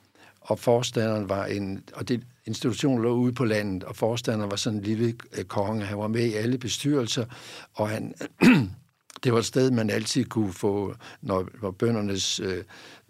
[0.40, 4.78] og forstanderen var en, og det, institutionen lå ude på landet, og forstanderen var sådan
[4.78, 5.84] en lille øh, konge.
[5.84, 7.24] Han var med i alle bestyrelser,
[7.74, 8.14] og han
[9.24, 12.64] det var et sted, man altid kunne få, når, når bøndernes øh,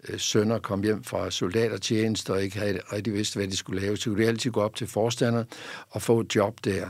[0.09, 3.97] øh, sønner kom hjem fra soldatertjeneste og ikke havde rigtig vidst, hvad de skulle lave,
[3.97, 5.47] så kunne de altid gå op til forstanderen
[5.89, 6.89] og få et job der.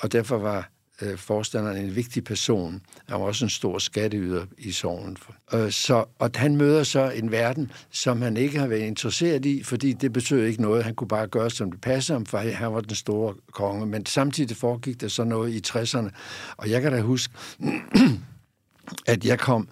[0.00, 0.70] Og derfor var
[1.02, 2.82] øh, forstanderen en vigtig person.
[3.08, 5.16] Han var også en stor skatteyder i sorgen.
[5.54, 9.62] Øh, så, og han møder så en verden, som han ikke har været interesseret i,
[9.62, 10.84] fordi det betød ikke noget.
[10.84, 13.86] Han kunne bare gøre, som det passede ham, for han var den store konge.
[13.86, 16.08] Men samtidig foregik der så noget i 60'erne.
[16.56, 17.34] Og jeg kan da huske,
[19.06, 19.68] at jeg kom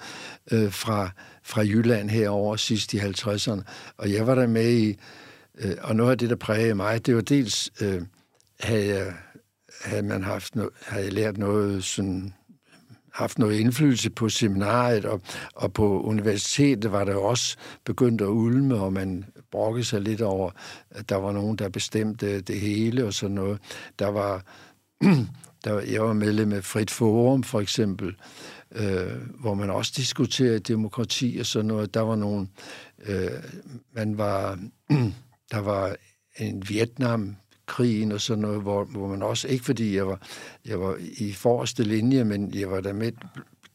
[0.50, 1.10] øh, fra,
[1.42, 3.62] fra Jylland herover sidst i 50'erne,
[3.96, 4.96] og jeg var der med i,
[5.58, 8.02] øh, og noget af det, der prægede mig, det var dels, øh,
[8.60, 9.14] havde, jeg,
[9.82, 12.34] havde man haft no, havde lært noget sådan
[13.12, 15.20] haft noget indflydelse på seminariet, og,
[15.54, 20.50] og på universitetet var det også begyndt at ulme, og man brokkede sig lidt over,
[20.90, 23.58] at der var nogen, der bestemte det hele og sådan noget.
[23.98, 24.44] Der var,
[25.64, 28.16] der, jeg var medlem af Frit Forum, for eksempel,
[28.74, 31.94] øh, hvor man også diskuterede demokrati og sådan noget.
[31.94, 32.46] Der var nogle
[33.06, 33.30] øh,
[33.94, 34.58] man var,
[35.52, 35.96] der var
[36.36, 37.36] en Vietnam
[37.72, 40.20] krigen og sådan noget, hvor, hvor man også, ikke fordi jeg var,
[40.64, 43.12] jeg var i forreste linje, men jeg var der med,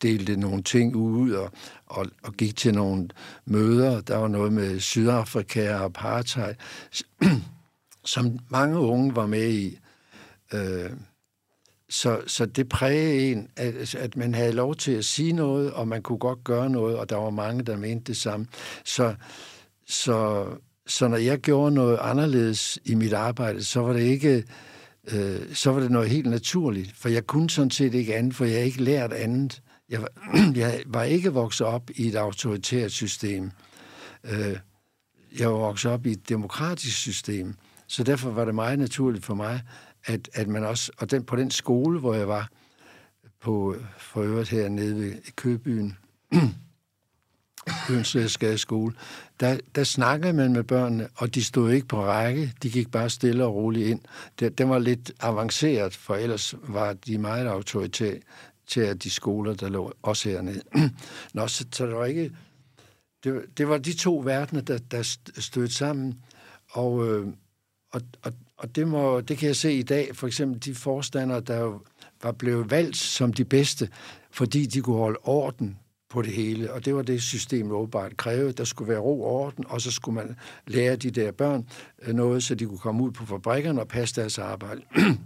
[0.01, 1.51] delte nogle ting ud og,
[1.85, 3.09] og, og gik til nogle
[3.45, 4.01] møder.
[4.01, 6.55] Der var noget med Sydafrika og apartheid,
[8.05, 9.79] som mange unge var med i.
[10.53, 10.89] Øh,
[11.89, 15.87] så, så det prægede en, at, at man havde lov til at sige noget, og
[15.87, 18.47] man kunne godt gøre noget, og der var mange, der mente det samme.
[18.85, 19.15] Så,
[19.87, 20.45] så,
[20.87, 24.43] så når jeg gjorde noget anderledes i mit arbejde, så var det ikke
[25.13, 28.45] øh, så var det noget helt naturligt, for jeg kunne sådan set ikke andet, for
[28.45, 29.61] jeg havde ikke lært andet.
[29.89, 30.09] Jeg var,
[30.55, 33.51] jeg var ikke vokset op i et autoritært system.
[34.23, 34.57] Øh,
[35.39, 37.55] jeg var vokset op i et demokratisk system,
[37.87, 39.61] så derfor var det meget naturligt for mig,
[40.05, 42.49] at, at man også, og den, på den skole, hvor jeg var,
[43.41, 45.97] på, for øvrigt hernede ved Købyen,
[47.87, 48.93] Hønslæsgade skole,
[49.39, 53.09] der, der snakkede man med børnene, og de stod ikke på række, de gik bare
[53.09, 54.01] stille og roligt ind.
[54.39, 58.19] Det, det var lidt avanceret, for ellers var de meget autoritære
[58.67, 60.61] til at de skoler, der lå også hernede.
[61.33, 62.31] Nå, så, så der var ikke...
[63.23, 66.19] Det, det var de to verdener, der, der stødte sammen,
[66.71, 67.27] og, øh,
[67.91, 71.39] og, og, og det, må, det kan jeg se i dag, for eksempel de forstandere,
[71.39, 71.83] der
[72.23, 73.89] var blevet valgt som de bedste,
[74.31, 75.77] fordi de kunne holde orden
[76.09, 78.53] på det hele, og det var det, systemet åbenbart krævede.
[78.53, 80.35] Der skulle være ro og orden, og så skulle man
[80.67, 81.67] lære de der børn
[82.01, 84.81] øh, noget, så de kunne komme ud på fabrikkerne og passe deres arbejde.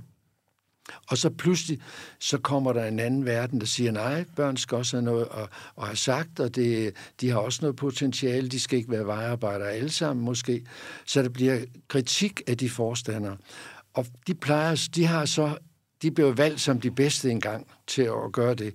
[1.09, 1.79] Og så pludselig,
[2.19, 5.49] så kommer der en anden verden, der siger, nej, børn skal også have noget at,
[5.77, 9.71] at have sagt, og det, de har også noget potentiale, de skal ikke være vejarbejdere
[9.71, 10.65] alle sammen måske.
[11.05, 13.37] Så der bliver kritik af de forstandere.
[13.93, 15.57] Og de plejer, de har så,
[16.01, 18.73] de blev valgt som de bedste engang til at gøre det.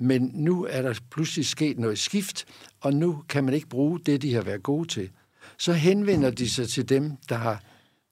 [0.00, 2.44] Men nu er der pludselig sket noget skift,
[2.80, 5.10] og nu kan man ikke bruge det, de har været gode til.
[5.58, 7.62] Så henvender de sig til dem, der har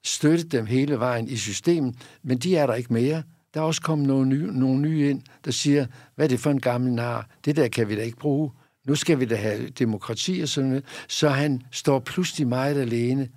[0.03, 3.23] støttet dem hele vejen i systemet, men de er der ikke mere.
[3.53, 6.51] Der er også kommet nogle nye, nogle nye ind, der siger, hvad er det for
[6.51, 7.29] en gammel nar?
[7.45, 8.51] Det der kan vi da ikke bruge.
[8.87, 10.85] Nu skal vi da have demokrati og sådan noget.
[11.07, 13.29] Så han står pludselig meget alene.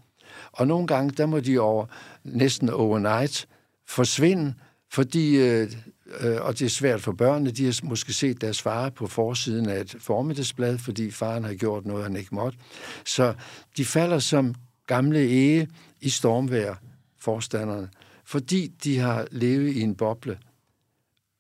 [0.53, 1.87] Og nogle gange, der må de over
[2.25, 3.49] næsten overnight
[3.87, 4.55] forsvinde,
[4.91, 5.73] fordi, øh,
[6.21, 9.69] Øh, og det er svært for børnene, de har måske set deres far på forsiden
[9.69, 12.59] af et formiddagsblad, fordi faren har gjort noget, han ikke måtte.
[13.07, 13.35] Så
[13.77, 14.55] de falder som
[14.87, 15.69] gamle ege
[16.01, 16.75] i stormvejr,
[17.19, 17.89] forstanderne
[18.33, 20.39] fordi de har levet i en boble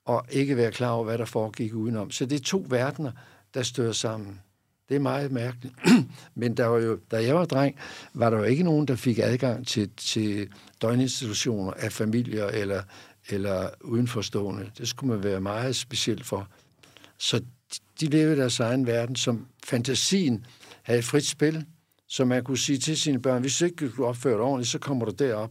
[0.04, 2.11] og ikke været klar over, hvad der foregik udenom.
[2.11, 3.12] Så det er to verdener,
[3.54, 4.40] der støder sammen.
[4.88, 5.74] Det er meget mærkeligt.
[6.35, 7.76] Men der var jo, da jeg var dreng,
[8.14, 10.48] var der jo ikke nogen, der fik adgang til, til
[10.82, 12.82] døgninstitutioner af familier eller,
[13.28, 14.70] eller udenforstående.
[14.78, 16.48] Det skulle man være meget specielt for.
[17.18, 17.44] Så
[18.00, 20.46] de levede deres egen verden, som fantasien
[20.82, 21.66] havde frit spil,
[22.06, 25.04] så man kunne sige til sine børn, hvis ikke du opfører dig ordentligt, så kommer
[25.04, 25.50] du derop.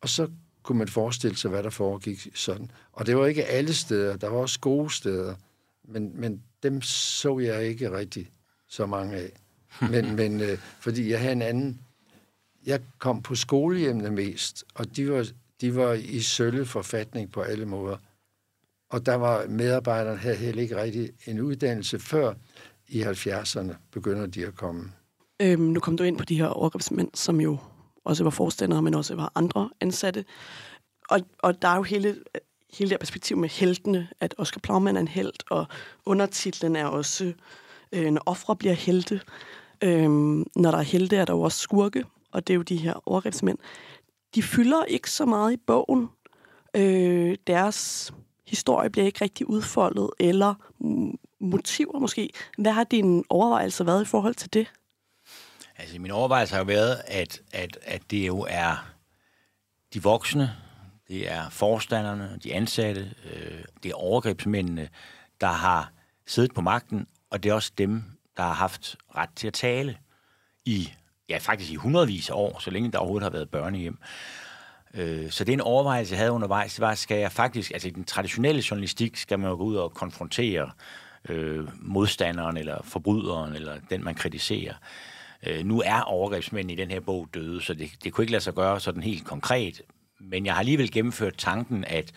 [0.00, 0.28] Og så
[0.62, 2.70] kunne man forestille sig, hvad der foregik sådan.
[2.92, 4.16] Og det var ikke alle steder.
[4.16, 5.34] Der var også gode steder.
[5.84, 8.30] Men, men dem så jeg ikke rigtig
[8.68, 9.32] så mange af.
[9.90, 11.80] Men, men øh, fordi jeg havde en anden...
[12.66, 15.26] Jeg kom på skolehjemmene mest, og de var,
[15.60, 17.96] de var i sølle forfatning på alle måder.
[18.90, 22.34] Og der var medarbejderne havde heller ikke rigtig en uddannelse før
[22.88, 24.92] i 70'erne begynder de at komme.
[25.40, 27.58] Øhm, nu kom du ind på de her overgrebsmænd, som jo
[28.04, 30.24] også var forstandere, men også var andre ansatte.
[31.08, 32.16] Og, og der er jo hele,
[32.72, 35.66] hele det perspektiv med heltene, at Oscar Plaumann er en held, og
[36.06, 37.32] undertitlen er også,
[37.92, 39.20] øh, når ofre bliver helte.
[39.82, 42.76] Øhm, når der er helte, er der jo også skurke, og det er jo de
[42.76, 43.58] her overgrebsmænd.
[44.34, 46.08] De fylder ikke så meget i bogen.
[46.76, 48.12] Øh, deres
[48.46, 50.54] historie bliver ikke rigtig udfoldet, eller
[51.40, 52.30] motiver måske.
[52.58, 54.72] Hvad har din overvejelse været i forhold til det?
[55.76, 58.88] Altså, min overvejelse har jo været, at, at, at det jo er
[59.94, 60.56] de voksne,
[61.08, 64.88] det er forstanderne, de ansatte, øh, det er overgrebsmændene,
[65.40, 65.92] der har
[66.26, 68.02] siddet på magten, og det er også dem,
[68.36, 69.98] der har haft ret til at tale
[70.64, 70.92] i,
[71.28, 73.98] ja faktisk i hundredvis af år, så længe der overhovedet har været børnehjem.
[74.94, 77.90] Øh, så det er en overvejelse, jeg havde undervejs, var, skal jeg faktisk, altså i
[77.90, 80.70] den traditionelle journalistik, skal man jo gå ud og konfrontere
[81.28, 84.74] øh, modstanderen, eller forbryderen, eller den, man kritiserer.
[85.46, 88.44] Øh, nu er overgrebsmænd i den her bog døde, så det, det kunne ikke lade
[88.44, 89.82] sig gøre sådan helt konkret.
[90.20, 92.12] Men jeg har alligevel gennemført tanken, at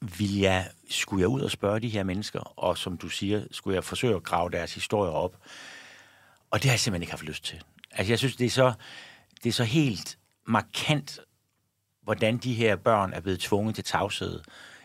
[0.00, 3.74] vil jeg, skulle jeg ud og spørge de her mennesker, og som du siger, skulle
[3.74, 5.36] jeg forsøge at grave deres historier op.
[6.50, 7.62] Og det har jeg simpelthen ikke haft lyst til.
[7.90, 8.72] Altså jeg synes, det er så,
[9.42, 11.20] det er så helt markant,
[12.02, 14.40] hvordan de her børn er blevet tvunget til tavshed.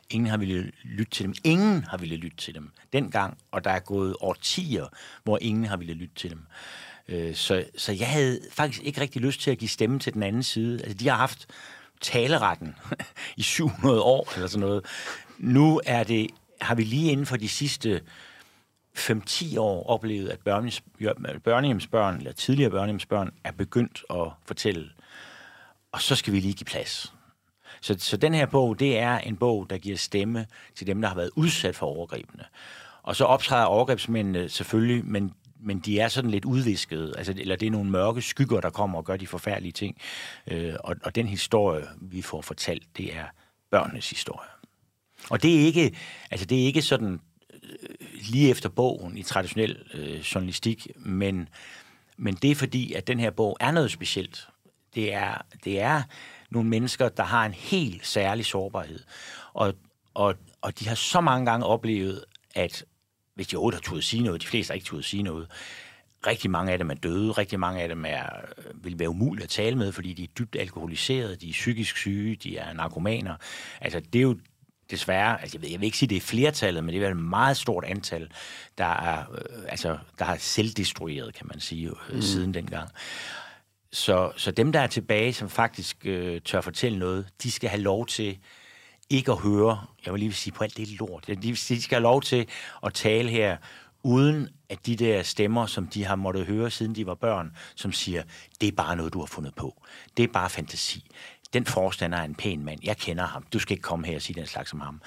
[0.10, 1.34] Ingen har ville lytte til dem.
[1.44, 4.88] Ingen har ville lytte til dem dengang, og der er gået årtier,
[5.24, 6.46] hvor ingen har ville lytte til dem.
[7.08, 10.24] Øh, så, så jeg havde faktisk ikke rigtig lyst til at give stemme til den
[10.24, 10.82] anden side.
[10.82, 11.48] Altså, de har haft
[12.02, 12.76] taleretten
[13.38, 14.86] i 700 år, eller sådan noget.
[15.38, 16.30] Nu er det,
[16.62, 18.02] har vi lige inden for de sidste
[18.98, 20.40] 5-10 år oplevet, at
[21.44, 24.90] børnehjemsbørn, eller tidligere børnehjemsbørn, er begyndt at fortælle.
[25.92, 27.14] Og så skal vi lige give plads.
[27.82, 31.08] Så, så den her bog, det er en bog, der giver stemme til dem, der
[31.08, 32.44] har været udsat for overgrebene.
[33.04, 37.66] Og så optræder overgrebsmændene selvfølgelig, men, men de er sådan lidt udviskede, altså, eller det
[37.66, 39.98] er nogle mørke skygger, der kommer og gør de forfærdelige ting.
[40.48, 43.26] Øh, og, og den historie, vi får fortalt, det er
[43.72, 44.50] børnenes historie.
[45.30, 45.96] Og det er ikke,
[46.32, 47.20] altså det er ikke sådan
[47.70, 47.98] Øh,
[48.32, 51.50] lige efter bogen i traditionel øh, journalistik, men,
[52.18, 54.48] men det er fordi, at den her bog er noget specielt.
[54.96, 56.02] Det er, det er
[56.50, 59.00] nogle mennesker, der har en helt særlig sårbarhed.
[59.54, 59.74] Og,
[60.14, 62.86] og, og de har så mange gange oplevet, at
[63.36, 65.48] hvis de overhovedet har turde sige noget, de fleste har ikke turde sige noget,
[66.28, 68.26] rigtig mange af dem er døde, rigtig mange af dem er,
[68.58, 71.98] øh, vil være umulige at tale med, fordi de er dybt alkoholiserede, de er psykisk
[71.98, 73.36] syge, de er narkomaner.
[73.82, 74.38] Altså, det er jo
[74.94, 77.18] desværre, altså jeg, ved, jeg vil ikke sige, det er flertallet, men det er et
[77.18, 78.32] meget stort antal,
[78.78, 82.22] der er, øh, altså, der er selvdestrueret, kan man sige, øh, mm.
[82.22, 82.90] siden dengang.
[83.92, 87.82] Så, så dem, der er tilbage, som faktisk øh, tør fortælle noget, de skal have
[87.82, 88.38] lov til
[89.10, 92.04] ikke at høre, jeg vil lige sige på alt det lort, de, de skal have
[92.04, 92.48] lov til
[92.86, 93.58] at tale her,
[94.04, 97.92] uden at de der stemmer, som de har måttet høre, siden de var børn, som
[97.92, 98.24] siger,
[98.62, 99.84] det er bare noget, du har fundet på.
[100.18, 101.10] Det er bare fantasi.
[101.54, 102.80] Den forstander er en pæn mand.
[102.84, 103.44] Jeg kender ham.
[103.54, 105.02] Du skal ikke komme her og sige den slags om ham.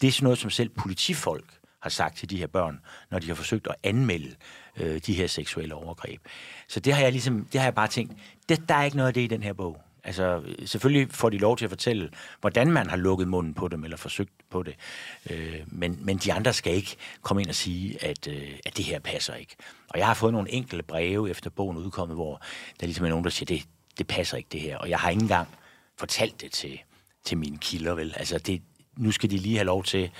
[0.00, 2.80] Det er sådan noget, som selv politifolk har sagt til de her børn,
[3.10, 4.34] når de har forsøgt at anmelde
[4.76, 6.20] øh, de her seksuelle overgreb.
[6.68, 8.12] Så det har jeg ligesom, det har jeg bare tænkt,
[8.48, 9.82] det, der er ikke noget af det i den her bog.
[10.04, 13.68] Altså, øh, selvfølgelig får de lov til at fortælle, hvordan man har lukket munden på
[13.68, 14.74] dem, eller forsøgt på det.
[15.30, 18.84] Øh, men, men de andre skal ikke komme ind og sige, at, øh, at det
[18.84, 19.56] her passer ikke.
[19.88, 22.42] Og jeg har fået nogle enkelte breve efter bogen udkommet, hvor
[22.80, 23.64] der ligesom er nogen, der siger, det,
[23.98, 24.76] det passer ikke det her.
[24.76, 25.48] Og jeg har ikke engang
[26.02, 26.80] fortalt det til,
[27.24, 28.14] til mine kilder, vel?
[28.16, 28.62] Altså, det,
[28.96, 30.10] nu skal de lige have lov til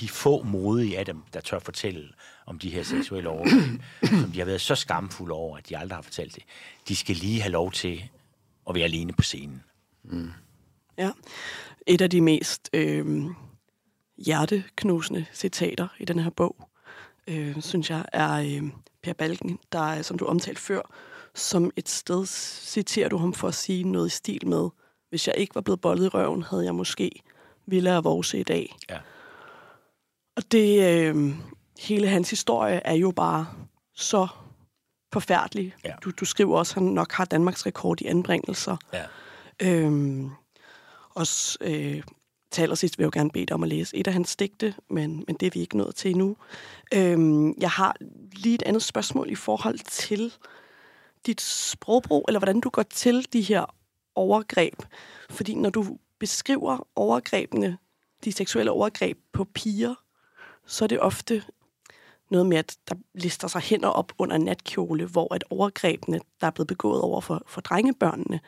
[0.00, 2.08] de få modige af dem, der tør fortælle
[2.46, 3.82] om de her seksuelle overgreb,
[4.22, 6.42] som de har været så skamfulde over, at de aldrig har fortalt det,
[6.88, 8.04] de skal lige have lov til
[8.68, 9.62] at være alene på scenen.
[10.02, 10.30] Mm.
[10.98, 11.10] Ja.
[11.86, 13.26] Et af de mest øh,
[14.16, 16.68] hjerteknusende citater i den her bog,
[17.26, 18.70] øh, synes jeg, er øh,
[19.02, 20.82] Per Balken, der, som du omtalte før,
[21.38, 24.68] som et sted citerer du ham for at sige noget i stil med,
[25.10, 27.22] hvis jeg ikke var blevet bollet i røven, havde jeg måske
[27.66, 28.76] ville have vores i dag.
[28.90, 28.98] Ja.
[30.36, 31.34] Og det, øh,
[31.78, 33.46] hele hans historie er jo bare
[33.94, 34.26] så
[35.12, 35.74] forfærdelig.
[35.84, 35.94] Ja.
[36.04, 38.76] Du, du skriver også, at han nok har Danmarks rekord i anbringelser.
[38.92, 39.04] Ja.
[39.62, 40.30] Øhm,
[41.14, 42.02] også øh,
[42.50, 44.74] til allersidst vil jeg jo gerne bede dig om at læse et af hans digte,
[44.90, 46.36] men, men det er vi ikke nået til endnu.
[46.94, 47.96] Øhm, jeg har
[48.32, 50.32] lige et andet spørgsmål i forhold til
[51.26, 53.74] dit sprogbrug, eller hvordan du går til de her
[54.14, 54.82] overgreb.
[55.30, 57.78] Fordi når du beskriver overgrebene,
[58.24, 59.94] de seksuelle overgreb på piger,
[60.66, 61.42] så er det ofte
[62.30, 66.50] noget med, at der lister sig hænder op under natkjole, hvor at overgrebene, der er
[66.50, 68.40] blevet begået over for, for drengebørnene,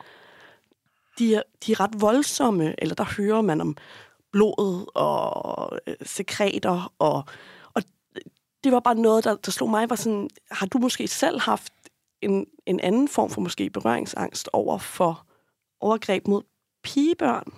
[1.19, 3.77] de er, de er ret voldsomme, eller der hører man om
[4.31, 7.23] blodet og øh, sekreter, og,
[7.73, 7.83] og
[8.63, 11.73] det var bare noget, der, der slog mig, var sådan, har du måske selv haft
[12.21, 15.25] en, en anden form for måske berøringsangst over for
[15.79, 16.43] overgreb mod
[16.83, 17.53] pigebørn?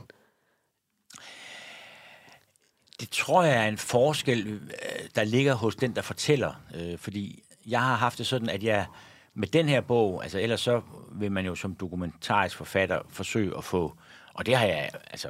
[2.99, 6.53] Det tror jeg er en forskel, øh, der ligger hos den, der fortæller.
[6.76, 8.86] Øh, fordi jeg har haft det sådan, at jeg
[9.34, 13.64] med den her bog, altså ellers så vil man jo som dokumentarisk forfatter forsøge at
[13.64, 13.93] få,
[14.34, 15.30] og det har jeg, altså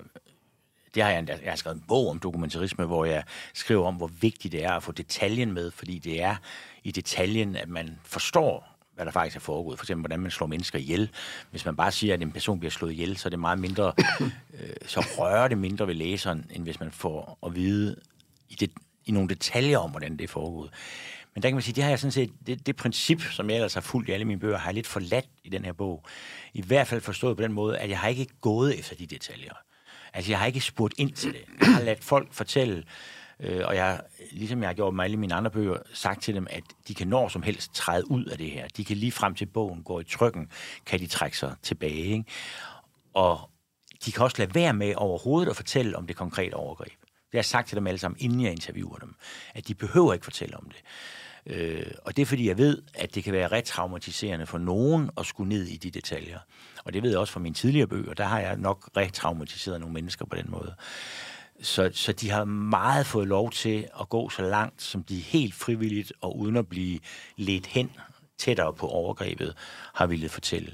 [0.96, 3.24] det har jeg, jeg har skrevet en bog om dokumentarisme, hvor jeg
[3.54, 6.36] skriver om, hvor vigtigt det er at få detaljen med, fordi det er
[6.84, 9.80] i detaljen, at man forstår hvad der faktisk er foregået.
[9.80, 11.10] For eksempel, hvordan man slår mennesker ihjel.
[11.52, 13.94] Hvis man bare siger, at en person bliver slået ihjel, så er det meget mindre,
[14.60, 17.96] øh, så rører det mindre ved læseren, end hvis man får at vide
[18.50, 18.72] i, det,
[19.06, 20.72] i nogle detaljer om, hvordan det er foregået.
[21.34, 23.56] Men der kan man sige, det har jeg sådan set, det, det princip, som jeg
[23.56, 26.06] ellers har fulgt i alle mine bøger, har jeg lidt forladt i den her bog.
[26.54, 29.54] I hvert fald forstået på den måde, at jeg har ikke gået efter de detaljer.
[30.14, 31.42] Altså, jeg har ikke spurgt ind til det.
[31.60, 32.84] Jeg har ladt folk fortælle,
[33.40, 36.48] Øh, og jeg, ligesom jeg har gjort med alle mine andre bøger, sagt til dem,
[36.50, 38.68] at de kan når som helst træde ud af det her.
[38.78, 40.50] De kan lige frem til bogen gå i trykken,
[40.86, 42.04] kan de trække sig tilbage.
[42.04, 42.26] Ikke?
[43.14, 43.50] Og
[44.06, 47.00] de kan også lade være med overhovedet at fortælle om det konkrete overgreb.
[47.02, 49.16] Det har jeg sagt til dem alle sammen, inden jeg interviewer dem,
[49.54, 50.84] at de behøver ikke fortælle om det.
[51.46, 55.10] Øh, og det er fordi, jeg ved, at det kan være ret traumatiserende for nogen
[55.18, 56.40] at skulle ned i de detaljer.
[56.84, 58.14] Og det ved jeg også fra mine tidligere bøger.
[58.14, 60.76] Der har jeg nok retraumatiseret nogle mennesker på den måde.
[61.62, 65.54] Så, så de har meget fået lov til at gå så langt, som de helt
[65.54, 67.00] frivilligt og uden at blive
[67.38, 67.92] ledt hen
[68.38, 69.56] tættere på overgrebet
[69.94, 70.72] har ville fortælle.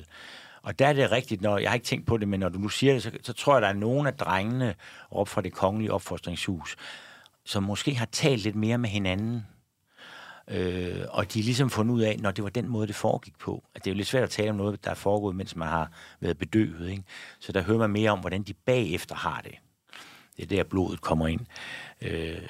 [0.62, 2.60] Og der er det rigtigt, når jeg har ikke tænkt på det, men når du
[2.60, 4.76] nu siger det, så, så tror jeg, der er nogle af drengene
[5.12, 6.76] op fra det kongelige opfostringshus,
[7.46, 9.46] som måske har talt lidt mere med hinanden,
[10.52, 13.38] Øh, og de er ligesom fundet ud af, når det var den måde, det foregik
[13.40, 13.64] på.
[13.76, 15.68] At det er jo lidt svært at tale om noget, der er foregået, mens man
[15.68, 16.90] har været bedøvet.
[16.90, 17.04] Ikke?
[17.40, 19.56] Så der hører man mere om, hvordan de bagefter har det.
[20.40, 21.42] Det er der, blodet kommer ind.
[22.02, 22.42] Øh,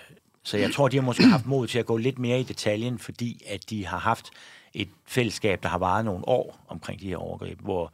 [0.44, 3.00] så jeg tror, de har måske haft mod til at gå lidt mere i detaljen,
[3.00, 4.30] fordi at de har haft
[4.74, 7.94] et fællesskab, der har varet nogle år omkring de her overgreb, hvor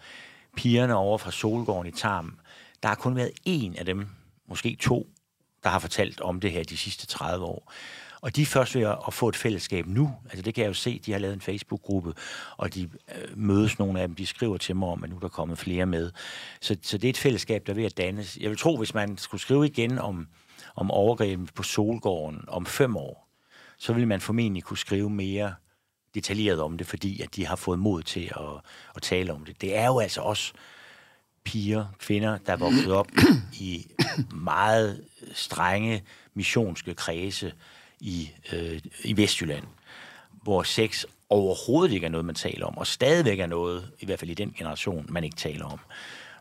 [0.57, 2.39] pigerne over fra Solgården i Tarm,
[2.83, 4.07] der har kun været en af dem,
[4.47, 5.07] måske to,
[5.63, 7.71] der har fortalt om det her de sidste 30 år.
[8.21, 10.15] Og de er først ved at få et fællesskab nu.
[10.23, 12.13] Altså det kan jeg jo se, de har lavet en Facebook-gruppe,
[12.57, 15.27] og de øh, mødes nogle af dem, de skriver til mig om, at nu der
[15.27, 16.11] kommet flere med.
[16.61, 18.37] Så, så det er et fællesskab, der er ved at dannes.
[18.37, 20.27] Jeg vil tro, hvis man skulle skrive igen om,
[20.75, 23.27] om overgrebet på Solgården om fem år,
[23.77, 25.55] så vil man formentlig kunne skrive mere
[26.13, 28.61] detaljeret om det, fordi at de har fået mod til at,
[28.95, 29.61] at tale om det.
[29.61, 30.53] Det er jo altså også
[31.43, 33.07] piger, kvinder, der er vokset op
[33.53, 33.87] i
[34.31, 36.03] meget strenge
[36.33, 37.53] missionske kredse,
[37.99, 39.63] i, øh, i Vestjylland,
[40.43, 44.19] hvor sex overhovedet ikke er noget, man taler om, og stadigvæk er noget, i hvert
[44.19, 45.79] fald i den generation, man ikke taler om.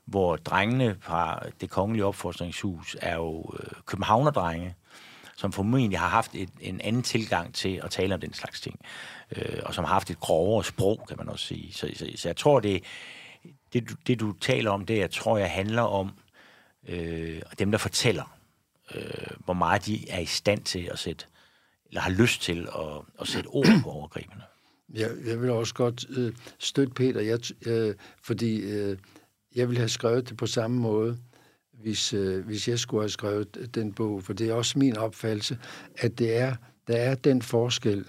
[0.05, 4.75] Hvor drengene fra det kongelige opfostringshus er jo øh, københavnerdrenge,
[5.37, 8.81] som formentlig har haft et, en anden tilgang til at tale om den slags ting,
[9.37, 11.73] øh, og som har haft et grovere sprog, kan man også sige.
[11.73, 12.83] Så, så, så jeg tror, det,
[13.73, 16.13] det, det du taler om, det jeg tror jeg handler om
[16.89, 18.39] øh, dem, der fortæller,
[18.95, 21.27] øh, hvor meget de er i stand til at sætte
[21.89, 24.43] eller har lyst til at, at sætte ord på overgrebene.
[24.95, 28.99] Jeg, jeg vil også godt øh, støtte Peter, jeg, øh, fordi øh,
[29.55, 31.19] jeg vil have skrevet det på samme måde,
[31.73, 34.23] hvis, øh, hvis jeg skulle have skrevet den bog.
[34.23, 35.59] For det er også min opfattelse,
[35.99, 36.57] at det er,
[36.87, 38.05] der er den forskel,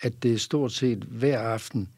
[0.00, 1.88] at det er stort set hver aften,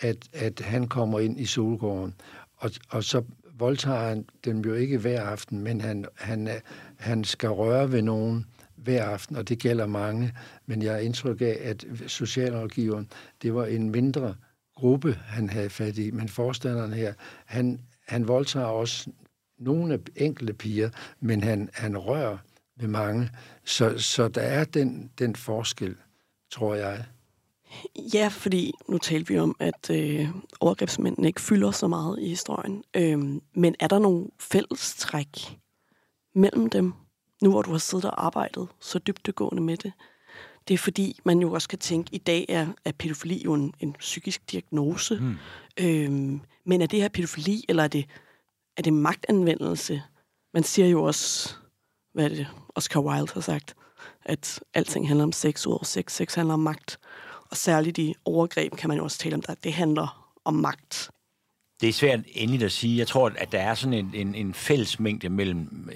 [0.00, 2.14] at, at han kommer ind i solgården,
[2.56, 3.22] og, og så
[3.58, 6.48] voldtager han dem jo ikke hver aften, men han, han,
[6.96, 8.46] han skal røre ved nogen,
[8.84, 10.32] hver aften, og det gælder mange.
[10.66, 13.10] Men jeg har indtryk af, at socialrådgiveren,
[13.42, 14.34] det var en mindre
[14.76, 16.10] gruppe, han havde fat i.
[16.10, 17.14] Men forstanderen her,
[17.46, 19.10] han, han voldtager også
[19.58, 22.38] nogle enkelte piger, men han, han rører
[22.76, 23.30] ved mange.
[23.64, 25.96] Så, så der er den, den forskel,
[26.50, 27.04] tror jeg.
[28.14, 30.28] Ja, fordi nu talte vi om, at øh,
[30.60, 32.84] overgrebsmændene ikke fylder så meget i historien.
[32.96, 33.18] Øh,
[33.54, 35.58] men er der nogle fællestræk
[36.34, 36.92] mellem dem?
[37.44, 39.92] Nu hvor du har siddet og arbejdet så dybtegående med det,
[40.68, 43.54] det er fordi, man jo også kan tænke, at i dag er, er pædofili jo
[43.54, 45.18] en, en psykisk diagnose.
[45.20, 45.36] Mm.
[45.80, 48.06] Øhm, men er det her pædofili, eller er det,
[48.76, 50.02] er det magtanvendelse?
[50.54, 51.54] Man siger jo også,
[52.14, 53.74] hvad er det Oscar Wilde har sagt,
[54.24, 56.12] at alting handler om sex, udover sex.
[56.12, 56.98] Sex handler om magt.
[57.50, 61.10] Og særligt i overgreb kan man jo også tale om, at det handler om magt
[61.80, 62.98] det er svært endeligt at sige.
[62.98, 65.90] Jeg tror, at der er sådan en, en, en fælles mængde mellem...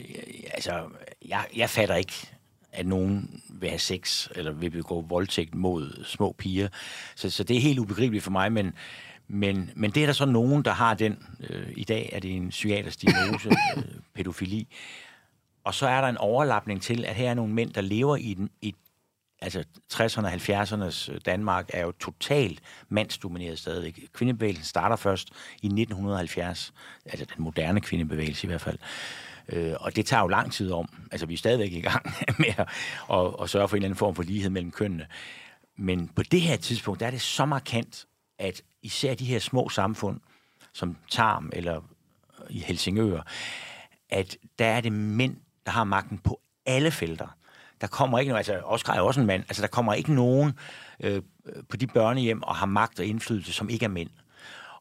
[0.54, 0.82] Altså,
[1.24, 2.30] jeg, jeg fatter ikke,
[2.72, 6.68] at nogen vil have sex, eller vil begå voldtægt mod små piger.
[7.16, 8.72] Så, så det er helt ubegribeligt for mig, men,
[9.28, 11.26] men, men det er der så nogen, der har den.
[11.50, 14.68] Øh, I dag er det en psykiatrisk diagnose, øh, pædofili.
[15.64, 18.34] Og så er der en overlapning til, at her er nogle mænd, der lever i,
[18.34, 18.74] den, i
[19.40, 24.00] altså 60'erne og 70'ernes øh, Danmark er jo totalt mandsdomineret stadigvæk.
[24.12, 25.28] Kvindebevægelsen starter først
[25.62, 26.72] i 1970,
[27.04, 28.78] altså den moderne kvindebevægelse i hvert fald.
[28.78, 30.88] Øh, Øh, og det tager jo lang tid om.
[31.12, 32.68] Altså, vi er stadigvæk i gang med at,
[33.12, 35.06] at, at sørge for en eller anden form for lighed mellem kønnene.
[35.76, 38.06] Men på det her tidspunkt, der er det så markant,
[38.38, 40.20] at især de her små samfund,
[40.72, 43.20] som Tarm eller øh, i Helsingør,
[44.10, 45.36] at der er det mænd,
[45.66, 47.38] der har magten på alle felter
[47.80, 50.52] der kommer ikke, altså Oscar er også en mand, altså der kommer ikke nogen
[51.00, 51.22] øh,
[51.68, 54.10] på de børnehjem og har magt og indflydelse, som ikke er mænd.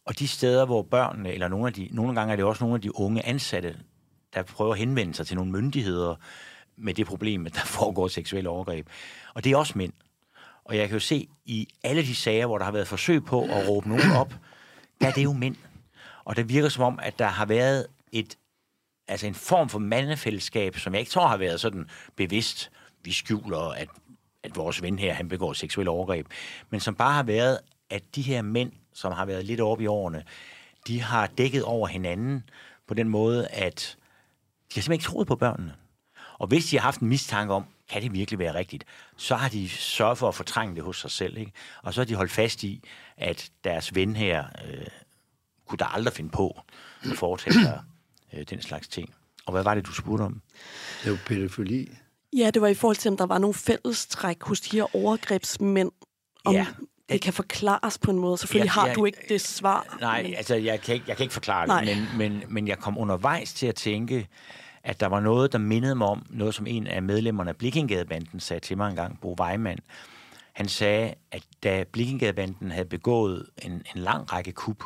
[0.05, 2.75] Og de steder, hvor børnene, eller nogle, af de, nogle gange er det også nogle
[2.75, 3.75] af de unge ansatte,
[4.45, 6.15] der prøver at henvende sig til nogle myndigheder
[6.77, 8.87] med det problem, at der foregår seksuelle overgreb.
[9.33, 9.93] Og det er også mænd.
[10.65, 13.43] Og jeg kan jo se i alle de sager, hvor der har været forsøg på
[13.43, 14.33] at råbe nogen op,
[15.01, 15.55] der er det jo mænd.
[16.23, 18.37] Og det virker som om, at der har været et,
[19.07, 22.71] altså en form for mandefællesskab, som jeg ikke tror har været sådan bevidst
[23.03, 23.89] vi skjuler, at,
[24.43, 26.27] at vores ven her, han begår seksuelle overgreb,
[26.69, 27.59] men som bare har været,
[27.89, 30.23] at de her mænd, som har været lidt oppe i årene,
[30.87, 32.43] de har dækket over hinanden
[32.87, 33.97] på den måde, at
[34.69, 35.75] de har simpelthen ikke troet på børnene.
[36.39, 38.85] Og hvis de har haft en mistanke om, kan det virkelig være rigtigt,
[39.17, 41.37] så har de sørget for at fortrænge det hos sig selv.
[41.37, 41.51] Ikke?
[41.83, 42.83] Og så har de holdt fast i,
[43.17, 44.87] at deres ven her øh,
[45.67, 46.61] kunne der aldrig finde på
[47.03, 47.81] at foretage sig
[48.33, 49.13] øh, den slags ting.
[49.45, 50.41] Og hvad var det, du spurgte om?
[51.03, 51.91] Det var pædofili.
[52.33, 55.91] Ja, det var i forhold til, om der var nogle fællestræk hos de her overgrebsmænd.
[56.45, 56.67] Om ja.
[57.09, 58.37] Det kan forklares på en måde.
[58.37, 59.97] Selvfølgelig Ja, har ja, du ikke det svar.
[60.01, 61.83] Nej, men- altså jeg kan ikke, jeg kan ikke forklare Nej.
[61.83, 64.27] det, men, men, men jeg kom undervejs til at tænke,
[64.83, 68.39] at der var noget, der mindede mig om noget, som en af medlemmerne af Blikkingadebanden
[68.39, 69.79] sagde til mig engang, Bo Weimann.
[70.53, 74.83] Han sagde, at da Blikkingadebanden havde begået en, en lang række kup,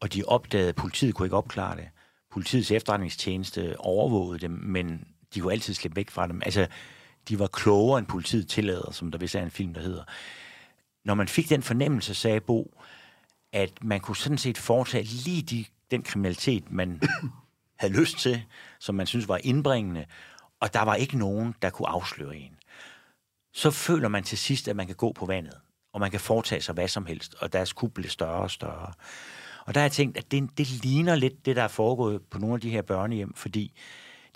[0.00, 1.88] og de opdagede, at politiet kunne ikke opklare det.
[2.32, 6.42] Politiets efterretningstjeneste overvågede dem, men de kunne altid slippe væk fra dem.
[6.44, 6.66] Altså,
[7.28, 10.02] de var klogere end politiet tillader, som der vist er en film, der hedder.
[11.08, 12.74] Når man fik den fornemmelse, sagde Bo,
[13.52, 17.00] at man kunne sådan set foretage lige de, den kriminalitet, man
[17.80, 18.42] havde lyst til,
[18.78, 20.04] som man synes var indbringende,
[20.60, 22.56] og der var ikke nogen, der kunne afsløre en.
[23.52, 25.54] Så føler man til sidst, at man kan gå på vandet,
[25.92, 28.92] og man kan foretage sig hvad som helst, og deres kub bliver større og større.
[29.66, 32.38] Og der har jeg tænkt, at det, det ligner lidt det, der er foregået på
[32.38, 33.72] nogle af de her børnehjem, fordi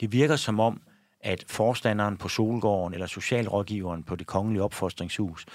[0.01, 0.83] det virker som om,
[1.21, 5.47] at forstanderen på Solgården eller socialrådgiveren på det kongelige opfostringshus,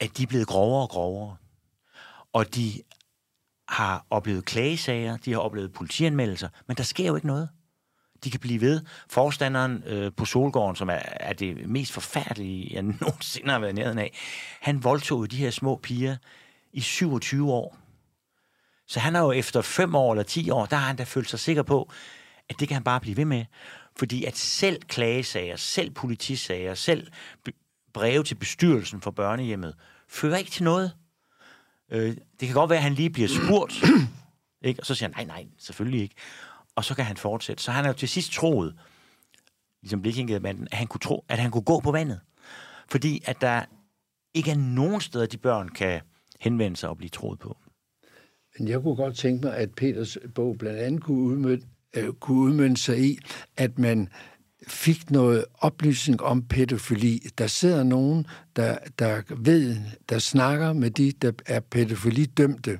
[0.00, 1.36] at de er blevet grovere og grovere.
[2.32, 2.82] Og de
[3.68, 7.48] har oplevet klagesager, de har oplevet politianmeldelser, men der sker jo ikke noget.
[8.24, 8.80] De kan blive ved.
[9.08, 13.98] Forstanderen øh, på Solgården, som er, er det mest forfærdelige, jeg nogensinde har været nærheden
[13.98, 14.18] af,
[14.60, 16.16] han voldtog de her små piger
[16.72, 17.76] i 27 år.
[18.86, 21.30] Så han har jo efter 5 år eller 10 år, der har han da følt
[21.30, 21.90] sig sikker på,
[22.48, 23.44] at det kan han bare blive ved med.
[23.98, 27.06] Fordi at selv klagesager, selv politisager, selv
[27.92, 29.74] breve til bestyrelsen for børnehjemmet,
[30.08, 30.92] fører ikke til noget.
[31.90, 33.84] Øh, det kan godt være, at han lige bliver spurgt,
[34.68, 34.80] ikke?
[34.80, 36.14] og så siger han, nej, nej, selvfølgelig ikke.
[36.74, 37.62] Og så kan han fortsætte.
[37.62, 38.74] Så han har jo til sidst troet,
[39.82, 42.20] ligesom Blikkingademanden, at han kunne tro, at han kunne gå på vandet.
[42.88, 43.64] Fordi at der
[44.34, 46.00] ikke er nogen steder, de børn kan
[46.40, 47.56] henvende sig og blive troet på.
[48.58, 51.66] Men jeg kunne godt tænke mig, at Peters bog blandt andet kunne udmønte,
[51.96, 53.18] øh, kunne udmønte sig i,
[53.56, 54.08] at man
[54.68, 57.28] fik noget oplysning om pædofili.
[57.38, 59.76] Der sidder nogen, der, der ved,
[60.08, 62.78] der snakker med de, der er pædofilidømte,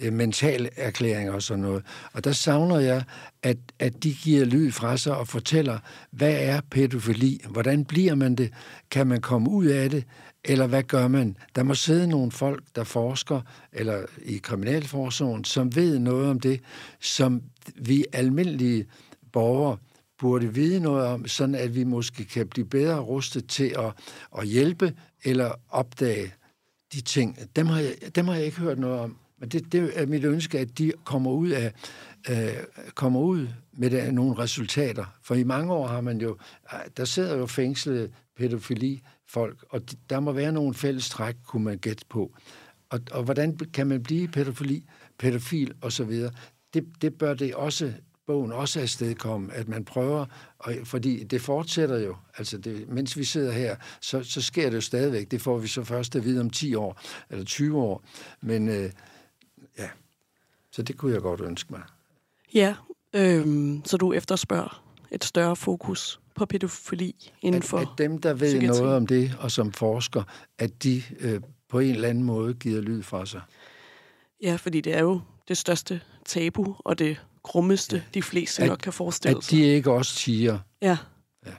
[0.00, 1.82] øh, mentale erklæringer og sådan noget.
[2.12, 3.04] Og der savner jeg,
[3.42, 5.78] at, at de giver lyd fra sig og fortæller,
[6.10, 7.40] hvad er pædofili?
[7.48, 8.52] Hvordan bliver man det?
[8.90, 10.04] Kan man komme ud af det?
[10.44, 11.36] Eller hvad gør man?
[11.54, 13.40] Der må sidde nogle folk, der forsker,
[13.72, 16.60] eller i kriminalforsorgen, som ved noget om det,
[17.00, 17.42] som
[17.76, 18.86] vi almindelige
[19.32, 19.76] borgere
[20.22, 23.92] burde vide noget om, sådan at vi måske kan blive bedre rustet til at,
[24.38, 24.94] at hjælpe
[25.24, 26.34] eller opdage
[26.92, 27.38] de ting.
[27.56, 29.16] Dem har jeg, dem har jeg ikke hørt noget om.
[29.38, 31.72] Men det, det er mit ønske, at de kommer ud af
[32.30, 32.56] øh,
[32.94, 35.04] kommer ud med det, nogle resultater.
[35.22, 36.36] For i mange år har man jo,
[36.72, 41.64] øh, der sidder jo fængslede pædofili-folk, og de, der må være nogle fælles træk, kunne
[41.64, 42.32] man gætte på.
[42.90, 44.84] Og, og hvordan kan man blive pædofili,
[45.18, 46.12] pædofil osv.?
[46.74, 47.92] Det, det bør det også
[48.32, 50.26] bogen også afstedkomme, at man prøver,
[50.58, 54.76] og, fordi det fortsætter jo, altså det, mens vi sidder her, så, så sker det
[54.76, 55.30] jo stadigvæk.
[55.30, 58.04] Det får vi så først at vide om 10 år, eller 20 år.
[58.40, 58.90] Men øh,
[59.78, 59.88] ja,
[60.70, 61.82] så det kunne jeg godt ønske mig.
[62.54, 62.74] Ja,
[63.12, 67.78] øhm, så du efterspørger et større fokus på pædofili inden At, for...
[67.78, 68.80] at dem, der ved psykiatri.
[68.80, 70.22] noget om det, og som forsker,
[70.58, 73.40] at de øh, på en eller anden måde giver lyd fra sig.
[74.42, 78.02] Ja, fordi det er jo det største tabu, og det grummeste, ja.
[78.14, 79.58] de fleste At- nok kan forestille At sig.
[79.58, 80.98] de ikke også siger, Ja.
[81.46, 81.52] Ja.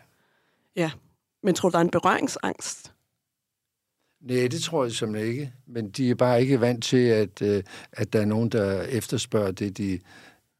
[0.76, 0.92] Ja.
[1.44, 2.90] Men tror du, der er en berøringsangst?
[4.22, 7.64] nej, det tror jeg som ikke, men de er bare ikke vant til, at, øh,
[7.92, 10.00] at der er nogen, der efterspørger det de,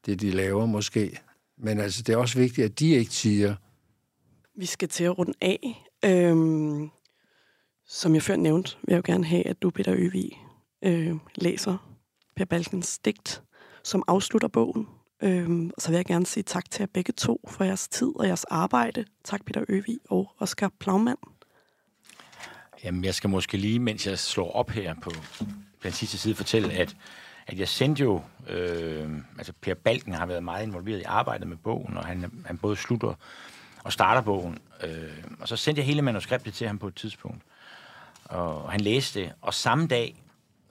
[0.06, 1.18] det, de laver måske.
[1.58, 3.54] Men altså, det er også vigtigt, at de ikke siger,
[4.56, 5.84] Vi skal til at runde af.
[6.04, 6.90] Øhm,
[7.86, 10.30] som jeg før nævnte, vil jeg jo gerne have, at du, Peter Øvig,
[10.84, 11.96] øh, læser
[12.36, 13.42] Per Balkens digt,
[13.84, 14.86] som afslutter bogen.
[15.24, 18.12] Øhm, og så vil jeg gerne sige tak til jer begge to for jeres tid
[18.16, 19.04] og jeres arbejde.
[19.24, 21.18] Tak, Peter Øvi og Oscar Plagmand.
[22.84, 25.10] Jamen, jeg skal måske lige, mens jeg slår op her på
[25.82, 26.96] den sidste side, fortælle, at,
[27.46, 28.22] at jeg sendte jo...
[28.48, 32.58] Øh, altså, Per Balken har været meget involveret i arbejdet med bogen, og han, han
[32.58, 33.14] både slutter
[33.84, 34.58] og starter bogen.
[34.82, 37.42] Øh, og så sendte jeg hele manuskriptet til ham på et tidspunkt.
[38.24, 40.22] Og han læste det, og samme dag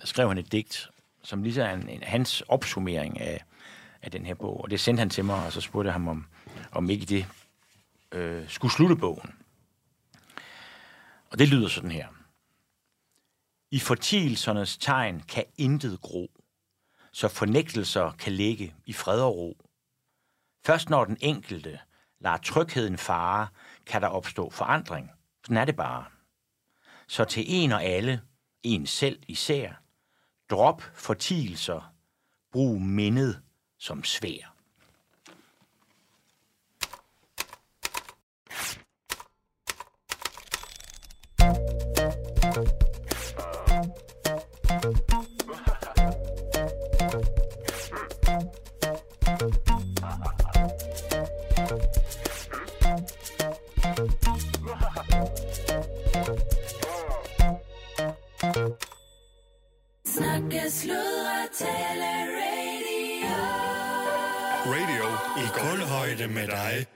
[0.04, 0.90] skrev han et digt,
[1.24, 3.44] som lige er en, en, hans opsummering af,
[4.04, 4.62] af den her bog.
[4.62, 6.28] Og det sendte han til mig, og så spurgte jeg ham, om,
[6.72, 7.28] om ikke det
[8.12, 9.36] øh, skulle slutte bogen.
[11.32, 12.08] Og det lyder sådan her.
[13.72, 16.32] I fortielsernes tegn kan intet gro,
[17.12, 19.58] så fornægtelser kan ligge i fred og ro.
[20.66, 21.80] Først når den enkelte
[22.20, 23.48] lader trygheden fare,
[23.86, 25.12] kan der opstå forandring.
[25.44, 26.06] Sådan er det bare.
[27.08, 28.22] Så til en og alle,
[28.64, 29.74] en selv især,
[30.50, 31.94] drop fortielser,
[32.52, 33.42] brug mindet
[33.84, 34.54] som svær.
[60.06, 62.13] Snakke, sludre, tale
[66.18, 66.28] radio.
[66.28, 66.93] Radio i kulhøjde med dig.